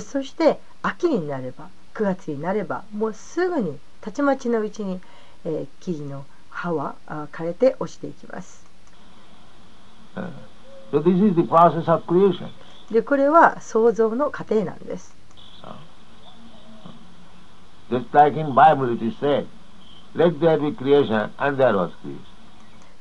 [0.00, 5.00] そして秋になれば9月になればもうすぐにたちまちのうちに、
[5.46, 6.94] えー、木々の葉は
[7.32, 8.66] 枯れて落ちていきます。
[12.90, 15.16] でこれは想像の過程なんです。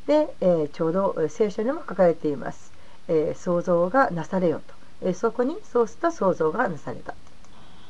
[0.08, 2.74] で、えー、ちょうど聖書にも書かれています。
[3.08, 5.14] えー、創造がなされよと、えー。
[5.14, 7.16] そこにそうした想像がなされた。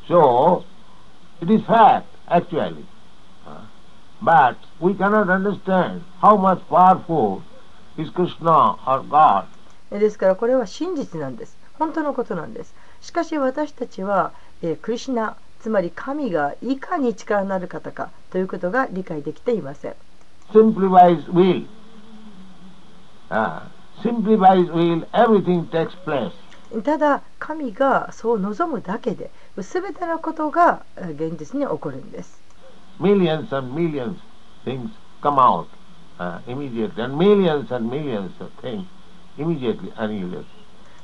[0.07, 0.63] So,
[9.91, 11.58] ですからこれは真実なんです。
[11.79, 19.95] 本当のことなんですしかし私たちは、えークリシュナつまり神がいかに力のある方かということが理解できていません
[20.53, 21.65] Simply by His will.
[23.29, 23.61] Uh,
[24.01, 26.31] simply by His will, everything takes place.
[26.83, 32.41] ただ神がそう望むだけで全てのことがえー現実に起こるんです
[32.99, 34.17] Millions and millions
[34.65, 34.89] things
[35.21, 35.67] come out
[36.19, 38.85] uh, immediately, and millions and millions of things
[39.37, 40.45] immediately annihilate.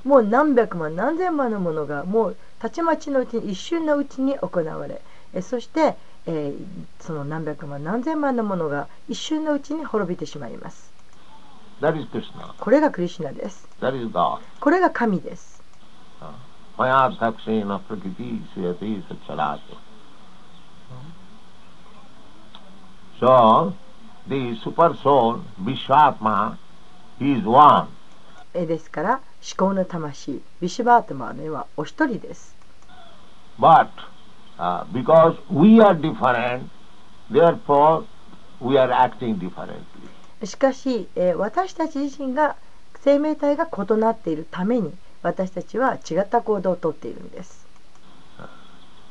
[0.06, 5.02] もう何百万何千万のものがもうたちまちのうちに一瞬のうちに行われ
[5.34, 6.54] えそして、え、
[7.02, 10.94] その何百万何千万のものが一瞬のうちに滅びてしまいます。
[12.58, 13.68] これがクリシナです。
[14.62, 15.62] これが神です。
[16.22, 16.32] Uh,
[28.66, 32.56] ですから、思考の魂ビシュバートマーのはお一人です
[33.60, 33.90] But
[34.58, 36.64] uh, because we are different,
[37.32, 38.06] therefore
[38.60, 39.86] we are acting differently.
[40.46, 42.56] しかし、えー私たち自身が
[43.02, 44.92] 生命体が異なっているために
[45.22, 47.66] 私たちは違った行動をとっているんです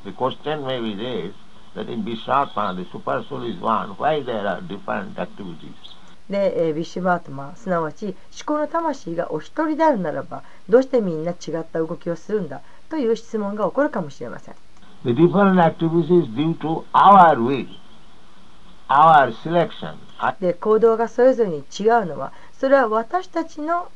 [0.05, 1.33] The question may be this,
[1.75, 5.94] that in Vishwatma, the super soul is one, why there are different activities?
[6.31, 8.15] で、えービシュバートマーすなわち思
[8.47, 14.55] 考の魂がお一人であるならばどうしてみんな違った動きをするんだという質問が起こるかもしれません
[15.05, 17.67] The different activities due to our will,
[18.89, 19.97] our selection.
[20.41, 23.91] で行動がそれぞれに違うのはそれは私たちの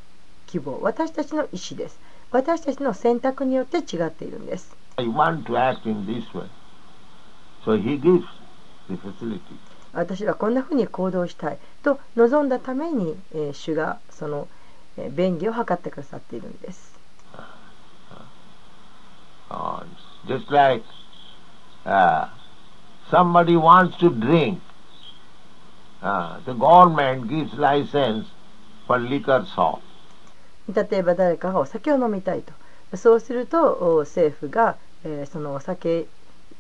[0.47, 1.99] 希望私たちの意思です
[2.31, 6.47] 私たちの選択によって違っているんです I want to act in this way.
[7.65, 8.25] So he gives
[8.89, 9.41] the facility.
[9.93, 14.49] 私はこんなふうに行動したいと望んだために、えー主がその、
[14.97, 16.97] えー便宜を図ってくださっているんです
[19.51, 19.83] Uh,
[20.27, 20.85] just like
[21.87, 22.29] uh,
[23.11, 24.61] somebody wants to drink,
[26.03, 28.27] uh, the government gives license
[28.87, 29.81] for liquor shop.
[30.71, 32.53] 例えば誰かがお酒を飲みたいと
[32.99, 36.07] そうするとお政府が、えーそのお酒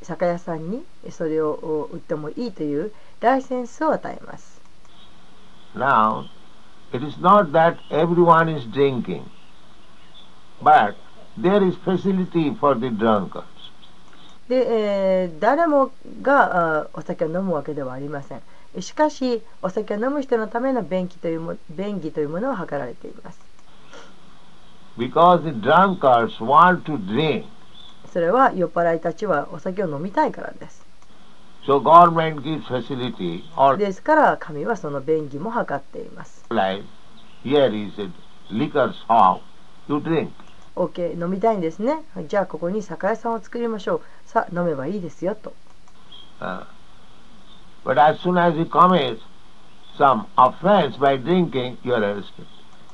[0.01, 4.61] 酒屋さんにそれをお売ってもいいというライセンスを与えます。
[5.75, 6.25] Now,
[6.93, 9.25] it is not that everyone is drinking,
[10.62, 10.95] but
[11.41, 13.45] there is facility for the drunkards.
[14.49, 15.91] で、えー誰も
[16.23, 18.43] があお酒を飲むわけではありません。
[18.81, 23.41] しかし、お酒を飲む人のための便器というも便宜というものを図られています。
[24.97, 27.45] Because the drunkards want to drink,
[28.12, 30.88] それは酔っ払いたちはお酒を飲みたいからです。
[33.77, 36.47] ですから神はその便宜も図っています。
[40.77, 42.05] OK、飲みたいんですね。
[42.27, 44.03] じゃあここに酒屋さんを作りましょう。
[44.25, 45.53] さあ、飲めばいいですよと。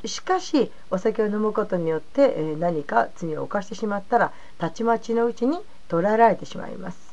[0.04, 7.03] しかし、お酒を飲むことによって、え、何か罪を犯してしまったら、たちまちのうちに捕らえられてしまいます。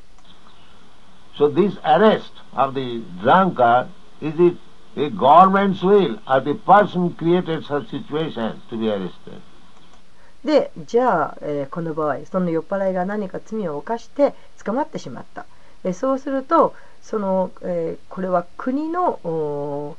[1.37, 3.87] So this arrest of the drunkard,
[4.21, 4.57] is it
[4.97, 9.41] a government's will or the person created such situation to be arrested?
[10.43, 15.45] で、じゃあ、えーこの場合、その酔っ払いが何か罪を犯して捕まってしまった。
[15.83, 19.97] えーそうすると、その、えーこれは国のお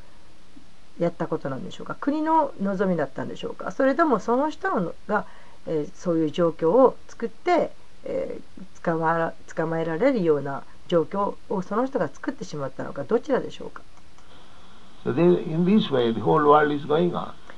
[0.99, 1.97] やったことなんでしょうか？
[1.99, 3.71] 国の望みだったんでしょうか？
[3.71, 5.27] それともその人のが、
[5.67, 7.71] えーそういう状況を作って、
[8.05, 13.81] えー捕ま捕まえられるような状況をその人が作ってしまったのかどちらでしょうか、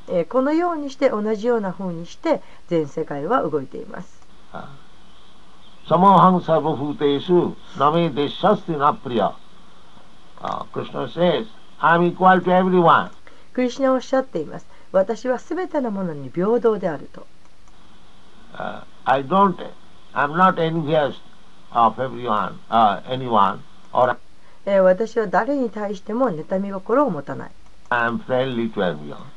[0.09, 4.23] え、このようにして同じようなふうにして全世界は動いています。
[13.53, 14.67] クリスナ says, おっしゃっています。
[14.93, 17.27] 私はすべてのものに平等であると。
[21.75, 21.99] of
[24.81, 27.51] 私は誰に対しても妬み心を持たない。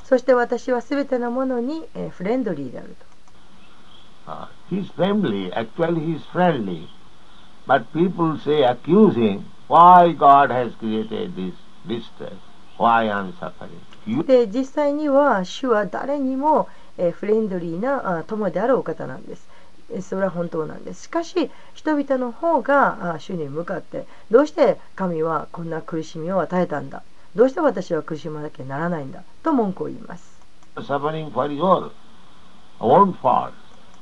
[0.03, 3.05] そして私は全てのものに、え、フレンドリーであると。
[14.23, 16.69] で実際には主は誰にも
[17.13, 19.49] フレンドリーな友であるお方なんです。
[19.91, 21.03] えーそれは本当なんです。
[21.03, 27.03] しかし、人々の方があ主に向かって、どうして神はこんな苦しみを与えたんだ？
[27.35, 29.23] どうして私は苦しまなきゃならないんだ？
[29.43, 30.38] と文句を言います。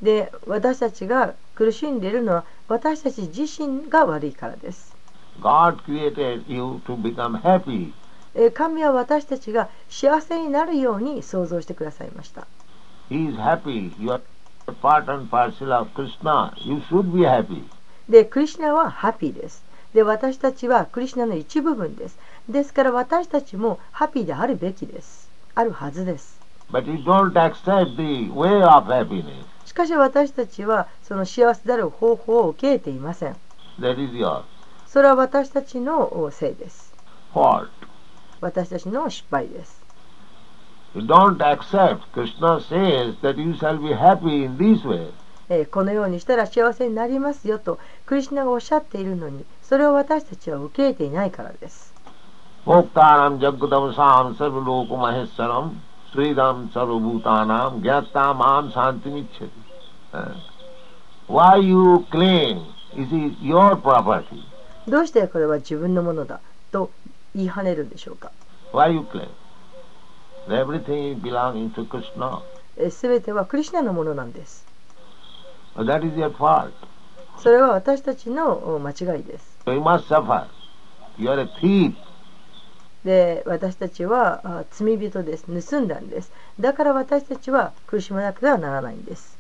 [0.01, 4.95] で私たちが苦しんでいるのは私たち自身が悪いからです。
[5.41, 7.93] God created you to become happy.
[8.33, 12.47] えー神は私たちが幸せになるように創造してくださいました。
[18.09, 19.63] で、クリュナはハッピーです。
[19.93, 22.17] で、私たちはクリュナの一部分です。
[22.49, 25.29] ですから私たちもハッピーであるべきです。
[25.55, 26.39] あるはずです。
[29.65, 33.35] しかし私たちはその幸せである方法を受け入れていません。
[34.87, 36.93] それは私たちのせいです。
[38.41, 39.84] 私たちの失敗です。
[41.01, 41.99] don't accept.
[42.15, 42.39] です
[44.87, 45.07] ね
[45.49, 51.93] え、このようにしたら幸せになりますよとクリスナがおっしゃっているのにそれを私たちは受け入れていないからです。
[64.87, 66.39] どうしてこれは自分のものだ
[66.71, 66.91] と
[67.35, 68.31] 言い放ねるんでしょうか？
[72.91, 74.67] すべてはクリシナのものなんです。
[75.75, 76.31] That is your
[77.37, 79.57] それは私たちの間違いです。
[79.65, 80.45] So、you must suffer.
[81.17, 81.95] You are a thief.
[83.03, 85.45] で私たちは罪人です。
[85.45, 86.31] 盗んだんです。
[86.59, 89.37] だから私たちは苦しまなくてはならないんです。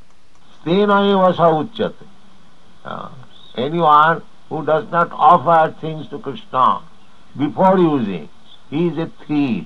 [7.37, 8.29] Before using,
[8.71, 9.65] he is a thief.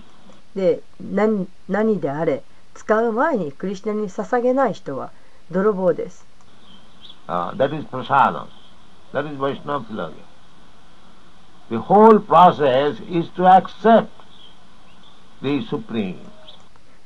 [0.56, 2.44] で何何であれ
[2.74, 5.12] 使う前にクリシュナに捧げない人は
[5.52, 6.26] 泥棒です。
[7.28, 8.48] Uh, that is prasadam.
[9.14, 10.24] That is Vaishnava philosophy.
[11.70, 14.10] The whole process is to accept
[15.42, 16.18] the Supreme.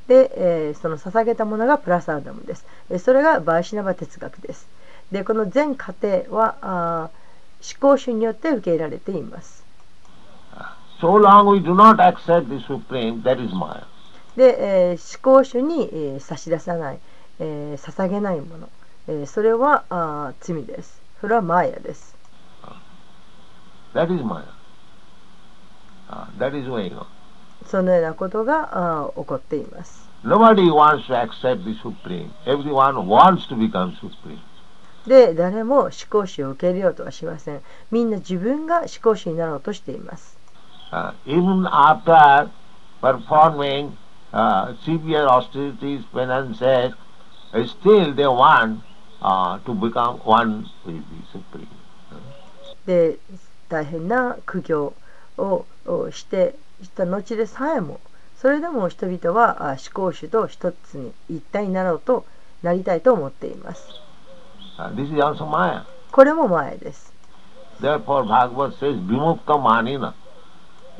[0.06, 2.66] で、えーその捧げたものがプラサーダムです。
[2.90, 4.66] えーそれがバイシナバ哲学です。
[5.12, 7.10] で、この全過程は
[7.60, 9.63] 思考主によって受け入れられています。
[11.04, 13.84] So long we do not accept the Supreme, that is Maya.
[14.36, 16.98] で、えー思考主に、えー差し出さない、
[17.40, 18.70] えー捧げないもの、
[19.08, 21.02] えーそれはあー罪です。
[21.20, 22.16] それはマーヤです。
[23.92, 24.44] That is Maya.
[26.08, 27.04] Uh, that is going on.
[27.66, 30.08] そのようなことがあー起こっています。
[30.24, 32.30] Nobody wants to accept the Supreme.
[32.46, 34.38] Everyone wants to become Supreme.
[35.06, 37.60] で、誰も思考主を受け入れようとはしません。
[37.90, 40.42] みんな自分が思考主になろうとしています。
[40.92, 42.50] Uh, even after
[43.00, 43.96] performing
[44.32, 46.94] uh, severe austerities, penances,
[47.52, 48.80] uh, still they want
[49.22, 51.68] uh, to become one with the Supreme.
[52.86, 53.18] で、
[53.68, 54.94] 大変な苦行
[55.38, 58.00] ををしてした後でさえも、
[58.36, 62.24] それでも人々はあ思考主と一つに一体になろうと
[62.62, 63.88] なりたいと思っています。
[64.78, 65.84] Uh, this is also Maya.
[66.12, 67.12] これも前です。
[67.80, 70.14] Therefore, Bhagavad says, Vimukta Manina.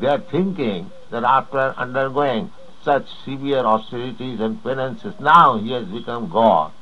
[0.01, 2.51] They are thinking that after undergoing
[2.85, 6.73] such severe austerities and penances, now he has become God.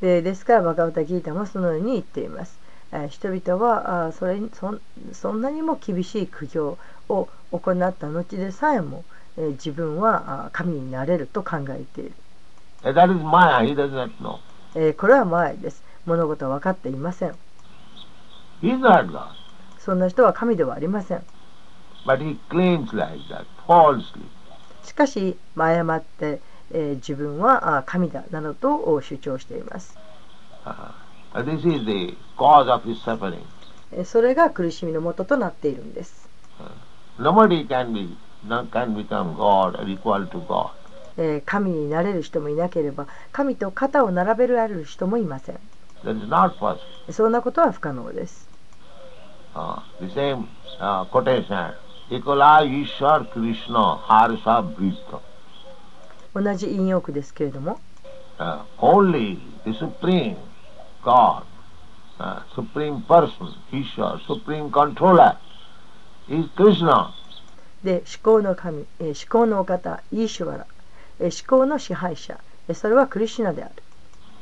[0.00, 2.58] でですからバガバタギータもそのように言っています。
[2.92, 4.80] えー人々はあーそれにそん
[5.12, 9.04] そんなにも厳しい苦行を行った後でさえも、
[9.38, 12.12] えー自分はあー神になれると考えている。
[12.82, 14.38] That is Maya, he does not know.
[14.74, 15.82] えーこれは前です。
[16.04, 17.30] 物事は分かっていません。
[18.62, 19.28] He is not God.
[19.78, 21.24] そんな人は神ではありません。
[24.84, 26.40] しかし、誤って、
[26.72, 29.98] え、自分は神だなどと主張しています。
[34.04, 36.28] それが苦しみのもととなっているんです。
[41.44, 45.58] 神になれる人もいなければ、神と肩を並べられる人もいません。
[47.10, 48.48] そんなことは不可能です。
[49.56, 50.08] Uh, the
[52.10, 55.20] Ekola Ishwar Krishna Harsa Bhita.
[56.34, 57.80] 同じ引用句ですけれども、
[58.38, 60.36] Uh, only the Supreme
[61.02, 61.42] God,
[62.18, 65.36] uh, Supreme Person, Ishwar, Supreme Controller
[66.28, 67.10] is Krishna.
[67.82, 70.66] で、思考の神、えー思考のお方、イーシュワラ、
[71.18, 72.38] えー思考の支配者、
[72.68, 73.74] えーそれはクリシュナである。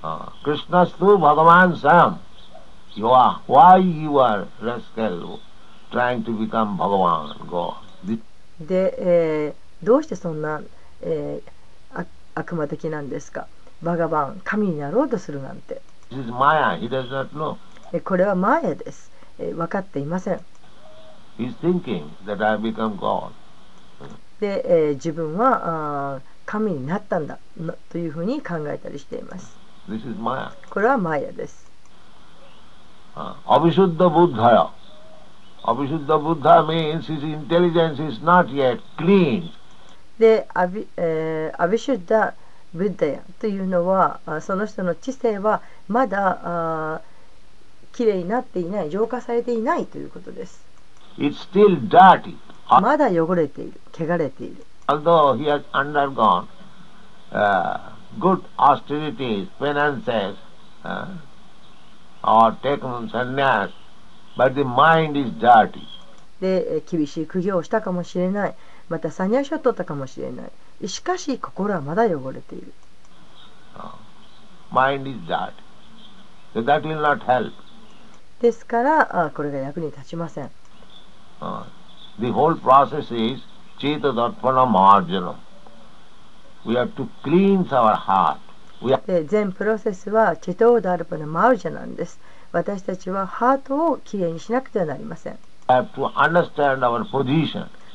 [0.03, 2.19] Uh, Krishna Stu Bhagavan Sam.
[2.95, 5.39] You are, why you are rascal
[8.61, 10.61] で、えー、どうしてそんな、
[11.03, 13.47] えー、悪魔的なんですか？
[13.83, 15.81] バガバン、神になろうとするなんて。
[18.05, 19.11] これはマヤです。
[19.39, 20.41] え、分かっていません。
[24.41, 27.39] で、えー、自分はあ神になったんだ
[27.91, 29.57] というふうに考えたりしています。
[30.71, 31.71] これはマヤです。
[35.65, 39.51] Avisuddha Buddha means his intelligence is not yet clean.
[40.19, 42.35] でアビ,、えーアビシュッダ・
[42.73, 47.01] ブッダヤというのはあその人の知性はまだあ
[47.93, 50.65] きれいになっていない浄化されていないということです。
[51.19, 52.37] It's still dirty.
[52.81, 56.47] まだ汚れている汚れている Although he has undergone
[57.33, 57.79] uh,
[58.21, 60.37] good austerities, penances,
[60.85, 61.07] uh,
[62.23, 63.71] or taken sannyas,
[64.37, 65.81] but the mind is dirty.
[66.41, 68.55] でえー厳しい苦行をしたかもしれない
[68.89, 70.43] またサニャシを取ったかもしれな
[70.83, 72.73] いしかし心はまだ汚れている
[74.73, 75.53] Mind is dirty.
[76.53, 77.53] So that will not help.
[78.41, 80.51] ですからあこれが役に立ちません
[81.41, 81.65] Uh,
[82.21, 83.43] the whole process is
[83.79, 85.37] Cheta Darpana Marjanam.
[86.65, 88.39] We have to cleanse our heart.
[89.27, 92.19] 全プロセスはチェトーダルパのマウジャなんです
[92.55, 95.39] 私たちはハートをきれいにしなくてはなりません.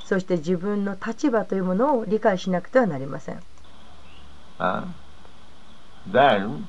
[0.03, 3.39] そして自分の立場というものを理解しなくてはなりません
[4.59, 4.83] Uh,
[6.11, 6.65] then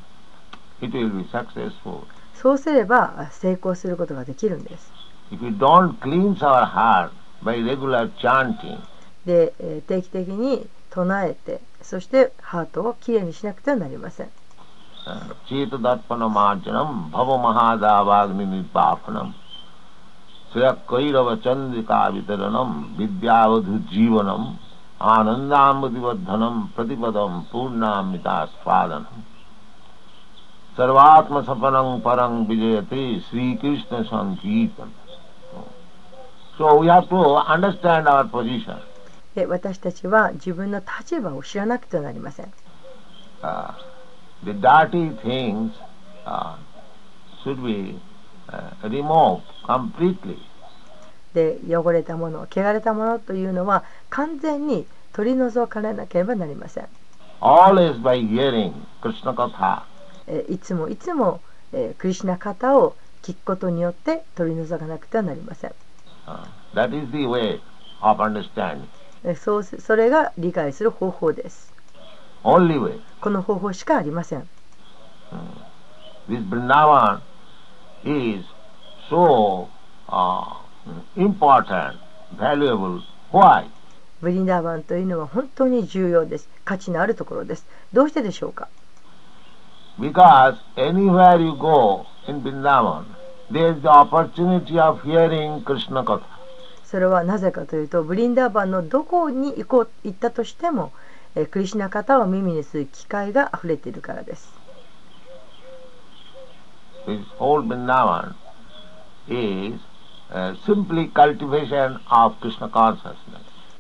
[0.81, 2.05] it will be successful.
[2.35, 4.93] そうすれば成功することができるんです
[5.33, 7.11] If we don't cleanse our heart
[7.43, 8.79] by regular chanting,
[9.27, 14.31] で、えー定期的に唱えてそしてハートをきれいにしなくてはなりません
[15.10, 19.34] uh, Cheta Darpana Marjanam, Bhava Mahadavagni Nipapanam,
[20.54, 24.58] Suyakairava Chandrika Vitaranam, Vidyavadhu Jivanam,
[25.00, 29.24] Anandamudivadhanam, Pratipadam, Purnamita Swadanam.
[30.78, 34.92] सर्वात्म सपनं परं विजयते श्री कृष्ण संकीर्तन
[36.58, 37.22] so we have to
[37.54, 38.82] understand our position
[39.36, 42.52] で私たちは自分の立場を知らなくてはなりません
[43.42, 43.74] uh,
[44.45, 45.73] the dirty things
[46.25, 46.57] uh,
[47.43, 48.01] should be
[48.49, 50.39] uh, removed completely
[51.35, 56.89] で汚れたもの汚れたものというのは完全に取り除かれなければなりません
[57.41, 59.83] always by hearing krishna katha
[60.27, 61.41] えーいつもいつも、
[61.73, 65.75] えークリシュナ方を聞くことによって取り除かなくてはなりません。
[66.27, 67.61] Uh, that is the way
[68.01, 68.87] of understanding.
[69.25, 71.73] えーそうすそれが理解する方法です。
[72.43, 72.59] こ
[73.31, 74.49] の方法しかありません。
[76.29, 76.43] ブリ
[84.39, 86.49] ンダーバンというのは本当に重要です。
[86.65, 87.67] 価値のあるところです。
[87.93, 88.69] どうしてでしょうか？
[96.85, 100.93] それはなぜかというと、ブリンダーバンのどこに行,こう行ったとしても、
[101.51, 104.59] クリシナ方を耳にする機会があふれているからです。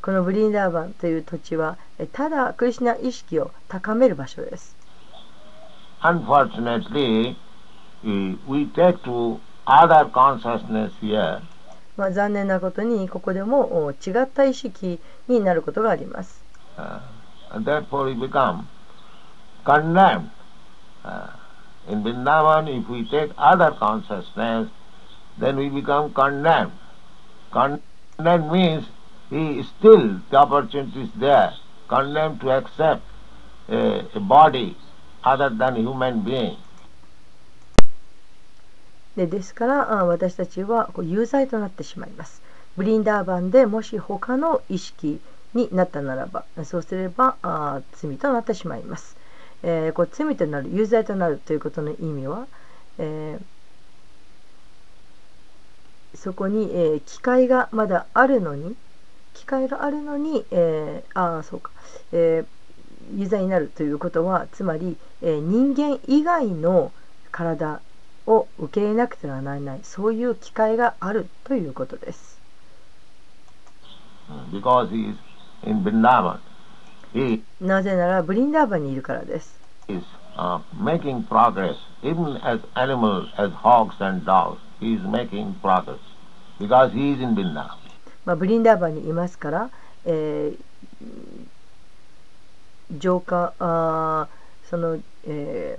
[0.02, 1.76] このブリンダーバンという土地は
[2.12, 4.76] ただクリシナ意識を高める場所です。
[11.96, 14.98] まあ残念なことにここでも違った意識
[15.28, 16.42] になることがあります。
[17.50, 18.68] And therefore we become
[19.64, 20.30] condemned.
[21.04, 21.30] Uh,
[21.88, 24.68] in Vrindavan, if we take other consciousness,
[25.38, 26.72] then we become condemned.
[27.50, 28.86] Condemned means
[29.30, 31.52] he still the opportunity is there.
[31.88, 33.02] Condemned to accept
[33.68, 34.76] a, a body
[35.24, 36.56] other than human being.
[39.16, 42.42] でですからあ私たちはこう有罪となってしまいます。
[42.76, 45.20] ブリンダーバンでもし他の意識
[45.54, 49.16] になったならばそうすればあ罪となってしまいます。
[49.62, 52.46] えーこう罪となる有罪となるということの意味は、
[52.98, 53.44] えー
[56.16, 58.74] そこに、えー機会がまだあるのに
[59.34, 61.70] 機会があるのに、えーああそうか、
[62.12, 62.46] えー
[63.18, 66.92] 有罪になるということはつまり、えー人間以外の
[67.32, 67.80] 体
[68.26, 72.38] を受け入れなくてはならないそういう機会があるということです。
[74.52, 75.16] Because he is
[77.60, 79.58] なぜならブリンダーバンにいるからです。
[88.36, 89.70] ブリンダーバンにいますから、
[90.04, 94.28] えー、浄化あ
[94.68, 95.78] その、え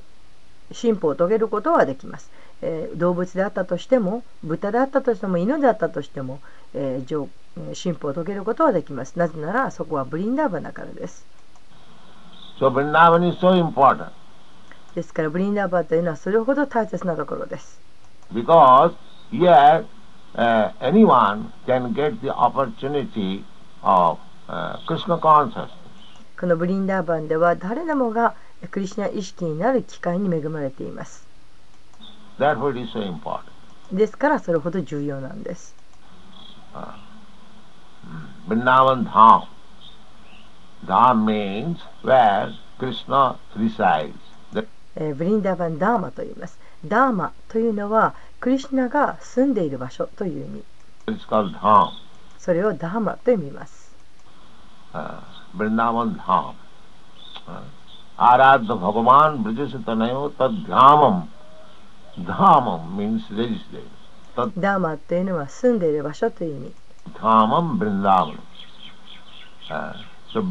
[0.71, 2.29] ー、進歩を遂げることはできます、
[2.61, 2.97] えー。
[2.97, 6.39] 動物であったとしても、豚であったとしても、犬であったとしても、
[6.73, 9.17] えー、浄化神父を解けることはできます。
[9.17, 11.25] なぜならそこはブリンダーバだからです。
[14.95, 17.81] ですからブリンダーバナというのはそれほど大切なところです。
[26.39, 28.35] このブリンダーバンでは誰でもが
[28.71, 31.27] クリスナ意識になる機会に恵まれています。
[33.91, 35.75] ですからそれほど重要なんです。
[38.47, 39.47] Vrindavan Dham.
[40.85, 42.87] Dham means where え
[44.95, 46.59] えー、ブリンダーバンダーマと言います。
[46.83, 50.63] ダーマというのは、クリシナが住んでいる場所という意味。
[52.39, 53.95] それをダーマと読みます。
[55.53, 56.55] ブリンダーバンダーマ。
[58.17, 61.29] アラッ・マン・ダーマン。
[62.25, 62.57] ダー
[64.37, 64.53] マン。
[64.57, 66.80] ダーマというのは住んでいる場所という意味。
[67.19, 68.37] कामम वृंदावन
[70.33, 70.41] सो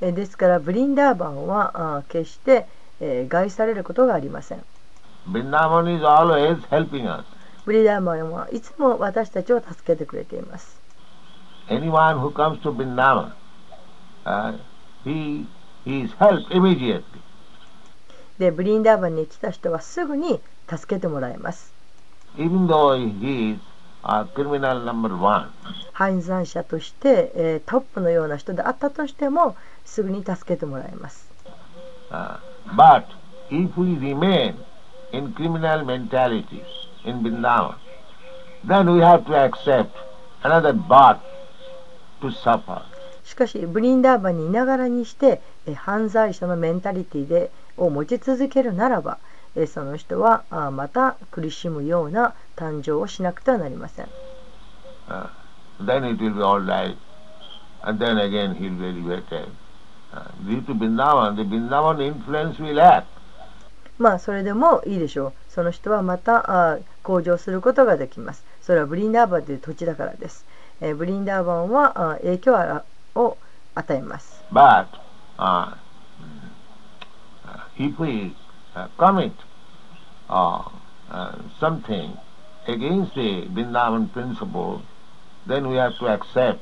[0.00, 2.66] ですからブリンダーバンは決して
[3.28, 4.64] 害されることがありません。
[5.28, 5.70] ブリンダー
[8.04, 10.80] バンはいつも私たちを助けてくれています。
[18.38, 21.71] で、ブリンダーバンに来た人はすぐに助けてもらいます。
[22.36, 23.60] Even though he is
[24.04, 25.50] a criminal number one.
[25.92, 31.30] 犯罪者として、えー、トップのような人であったとしてもすぐに助けてもらいます。
[43.24, 49.18] しかし、ブリンダーバにいながらにして、えー、犯罪者のメンタリティでを持ち続けるならば、
[49.66, 54.08] その人はまた苦しむような誕生をしなくてはなりません。
[63.98, 65.32] まあそれでもいいでしょう。
[65.48, 68.44] その人はまた向上することができます。
[68.60, 70.46] それはブリンダーバンという土地だからです。
[70.96, 72.82] ブリンダーバンは影響
[73.14, 73.36] を
[73.74, 74.44] 与えます。
[78.74, 79.32] Uh, commit
[80.28, 80.62] uh,
[81.10, 82.16] uh, something
[82.66, 84.82] against the Vrindavan principle,
[85.46, 86.60] then we have to accept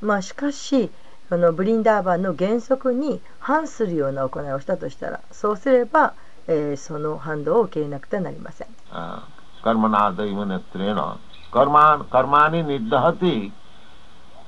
[0.00, 0.90] まあしかし
[1.28, 6.14] そのブリンダーバンの原則に反するような行いをしたとしたらそうすれば、
[6.46, 9.22] えーその反動を受け入れなくてはなりません uh,
[9.62, 11.18] karmanadaivanetrena.
[11.50, 13.50] Karma, karmani niddhati.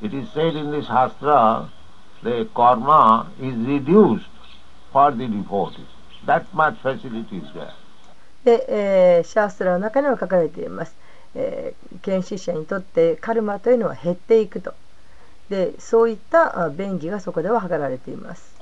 [0.01, 1.69] It is said in the Shastra,
[2.23, 4.29] the karma is reduced
[4.93, 5.87] for the devotees.
[6.27, 7.73] That much facility is there.
[8.45, 10.95] で、えーシャーストラの中には書かれています、
[11.35, 14.75] えー検視者にとってカルマというのは減っていくと
[15.51, 18.59] でそういったあ便宜がそこでは図られています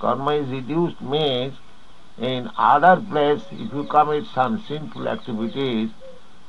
[0.00, 1.52] Karma is reduced means
[2.18, 5.90] in other place if you commit some sinful activities,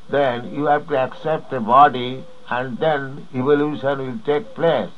[0.10, 4.90] then you have to accept a body and then evolution will take place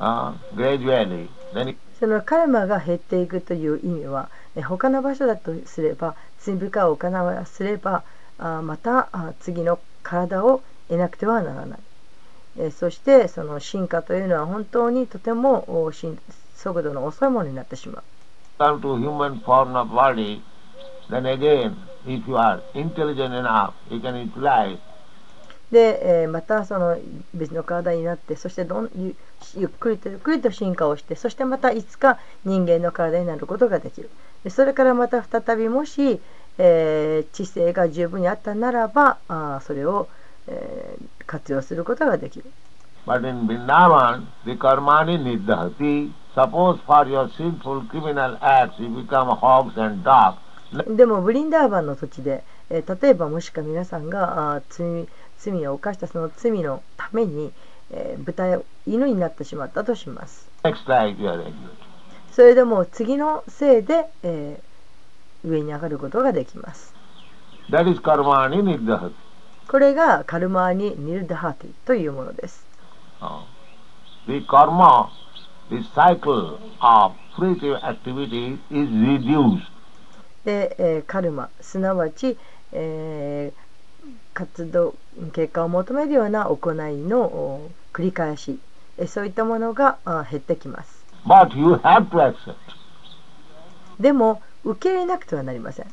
[0.00, 1.28] uh, gradually.
[1.52, 8.02] Then そのカルマが減っていくという意味はえ他の場所だとすれば罪深いを行いをすれば
[8.38, 11.78] あまたあ次の体を得なくてはならない。
[12.58, 16.18] えそしてその進化というのは本当にとてもお進
[16.56, 18.02] 速度の遅いものになってしまう。
[18.58, 20.42] Come to human form of body,
[21.10, 21.74] then again,
[22.06, 24.78] if you are intelligent enough, you can utilize
[25.70, 26.98] で、えーまたその
[27.34, 29.14] 別の体になってそしてどんゆ
[29.56, 34.10] ゆっくりとゆっくりと進化をしてそしてまたいつか人間の体になることができる
[34.44, 36.20] でそれからまた再びもし、
[36.58, 40.08] えー知性が十分にあったならばあーそれを、
[40.48, 42.46] えー活用することができる
[43.06, 46.12] But in Vrindavan, the karmani niddhati.
[46.34, 50.36] Suppose for your sinful criminal acts you become hogs and dogs.
[50.96, 55.08] でもブリンダーバンの土地で、えー例えばもしか皆さんがあー罪
[55.40, 57.52] 罪を犯したその罪のために、
[57.90, 60.48] えー、豚や犬になってしまったとします。
[62.32, 66.94] それでも次のせいで、えー、上に上がることができます。
[69.68, 72.66] これがカルマーニ・ニルダハティというものです。
[73.20, 73.42] Uh,
[74.26, 75.08] the karma,
[75.70, 77.12] the cycle of
[80.44, 82.36] で、えー、カルマ、すなわち、
[82.72, 83.69] えー、
[84.34, 84.94] 活動
[85.32, 88.58] 結果を求めるような行いの繰り返し
[89.06, 89.98] そういったものが
[90.30, 91.04] 減ってきます。
[93.98, 95.86] でも受け入れなくてはなりません。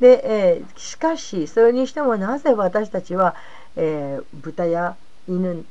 [0.00, 3.34] で、え、しかしそれにしてもなぜ私たちは、
[3.76, 4.96] え、豚や
[5.28, 5.64] 犬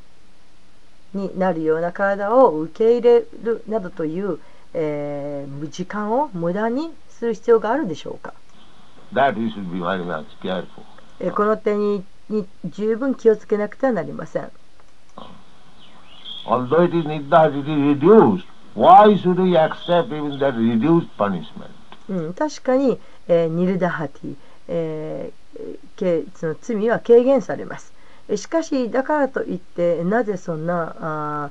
[1.14, 4.40] になるような体を受け入れるなどという、
[4.74, 8.34] えー、時間を無駄にする必要があるでしょうか？
[11.20, 14.52] えこの点に,に十分気をつけなくてはなりません。
[22.34, 24.36] 確かに、え、ニルダハティ、
[24.68, 27.92] えー、その罪は軽減されます。
[28.30, 31.50] えしかしだからといってなぜそんなあ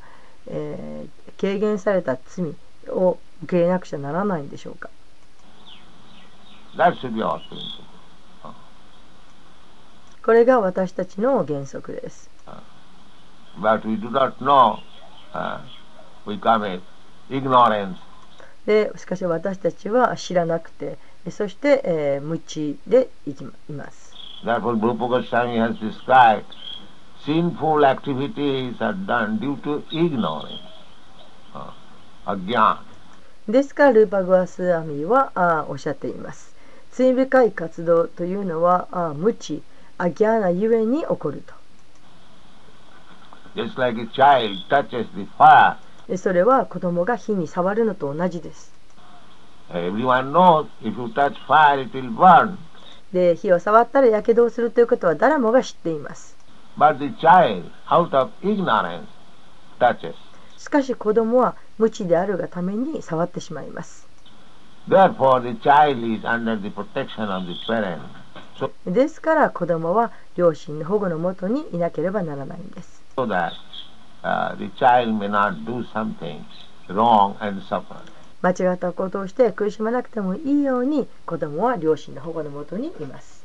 [0.49, 1.09] ー、えー
[1.39, 2.55] 軽減された罪
[2.89, 4.89] を受け入れなくちゃならないんでしょうか
[6.77, 7.85] ？That should be our principle.
[10.24, 12.31] これが私たちの原則です。
[13.61, 14.79] But we do not know.
[15.35, 15.61] Uh,
[16.27, 16.81] we commit
[17.31, 17.97] ignorance.
[18.64, 20.97] でしかし私たちは知らなくて
[21.27, 24.05] えそして、えー無知でいきます。
[24.45, 26.55] Therefore, Rupa Goswami has described
[27.24, 30.61] sinful activities are done due to ignorance,
[31.55, 31.72] uh,
[32.26, 32.78] ajnana.
[33.49, 36.55] ですからルーパ・グアスアミはあーおっしゃっています。
[36.91, 39.62] 罪深い活動というのはあー無知、
[39.99, 41.55] アギャーナゆえに起こると。
[43.55, 45.76] Just like a child touches the fire,
[46.09, 48.72] でそれは子供が火に触るのと同じです。
[49.72, 52.59] everyone knows if you touch fire it will burn.
[53.16, 56.36] で火を触ったらやけどをするということは誰もが知っています。
[60.58, 64.06] しかし子供は無知であるがために触ってしまいます。
[68.86, 73.02] ですから子供は両親の保護のもとにいなければならないんです。
[78.47, 83.44] 間違った行動をして苦しまなくてもいいように子供は両親の保護のもにいます。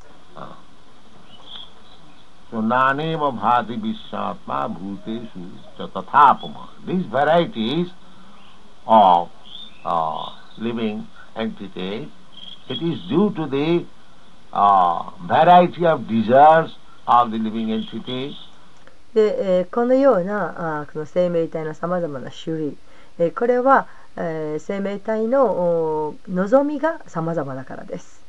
[19.72, 22.78] このようなあこの生命体のさまざまな種類、
[23.18, 28.22] え、これは生命体の望みが様々だからです。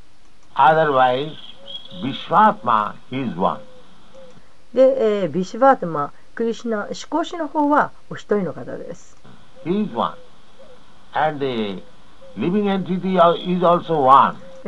[4.74, 9.16] で、えー、ビシュバートマ、クリシナ、思考師の方はお一人の方です。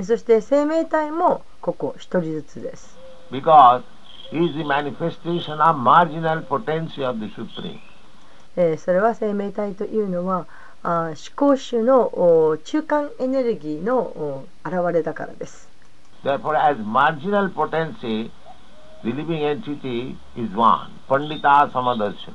[0.03, 2.99] そして生命体もここ一人ずつです。
[8.79, 10.47] それは生命体というのは、
[10.85, 12.03] 思考主の
[12.51, 15.69] お中間エネルギーのお現れだからです。
[16.23, 18.31] Therefore, as marginal potency,
[19.03, 20.91] the living entity is one.
[21.09, 22.35] Pandita Samadarshana.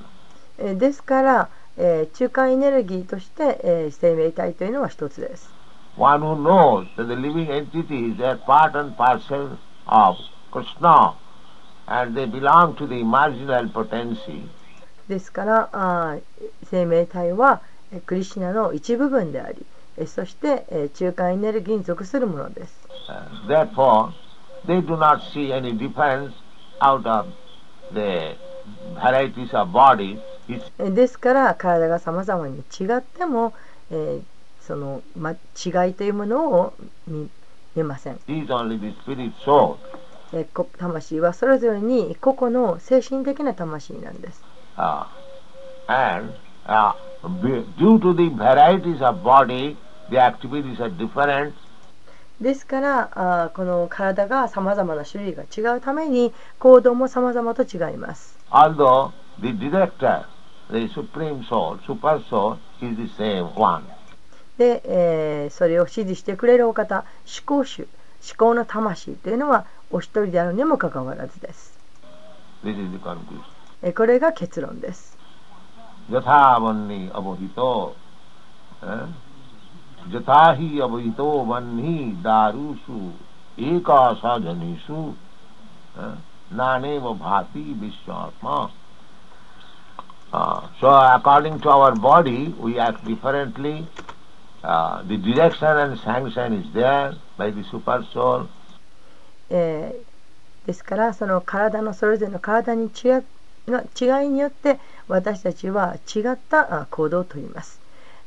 [0.58, 5.52] えーですから、えー中間エネルギーとして、えー生命体というのは一つです。
[5.97, 10.18] One who knows that the living entities are part and parcel of
[10.52, 11.14] Krishna
[11.88, 14.47] and they belong to the marginal potency.
[15.08, 16.22] ですからあー
[16.64, 19.65] 生命体はえークリシナの一部分であり
[20.07, 22.87] そして中間エネルギーに属するものです。
[30.77, 33.53] ですから体がさまざまに違っても、
[33.91, 34.21] え、
[34.61, 36.73] その違いというものを
[37.07, 37.29] 見,
[37.75, 38.19] 見ません。
[40.77, 44.43] 魂はそれぞれに個々の精神的な魂なんです。
[44.77, 45.05] Uh,
[46.65, 49.78] あ due to the varieties of body,
[50.09, 51.53] the activities are different.
[52.39, 58.39] ですからあーこの体がさまざまな種類が違うために行動もさまざまと違います。
[58.49, 59.11] Although
[59.41, 60.24] the director,
[60.72, 63.84] the supreme soul, super soul, is the same one.
[64.57, 67.88] で、えーそれを指示してくれるお方思考主思
[68.38, 71.78] 考の魂というのはお一人であるにもかかわらずです。
[72.63, 73.41] This is the conclusion.
[73.82, 75.18] えーこれが結論です。
[76.11, 77.72] यथा वन्नी अवहितो
[78.84, 79.07] eh?
[80.14, 83.01] यथा ही अवहितो वन्नी दारुषु
[83.70, 85.03] एका साधनेषु
[85.99, 86.14] eh?
[86.53, 88.70] नानेव भाति विश्वात्मा
[90.34, 93.86] Uh, so according to our body, we act differently.
[94.64, 98.49] Uh, the direction and sanction is there by the super soul.
[99.51, 100.14] えー
[100.66, 102.90] ですからその体のそれぞれの体に違い
[103.68, 107.80] の違いによって私たちは違ったあ行動をとります。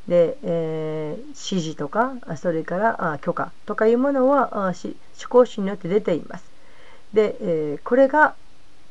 [0.08, 4.72] で、えー指示とかあそれからあ許可とかいうものは思
[5.28, 6.44] 考主によって出ています。
[7.12, 8.34] で、えーこれが、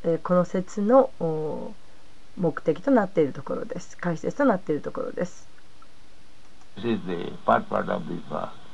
[0.03, 1.71] えーこの説のお
[2.37, 3.97] 目的となっているところです。
[3.97, 5.47] 解説となっているところです。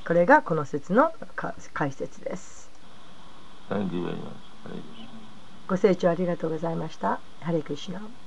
[0.06, 2.70] これがこの説のか解説です。
[5.68, 7.20] ご清聴ありがとうございました。
[7.42, 8.27] ハレクリシナ。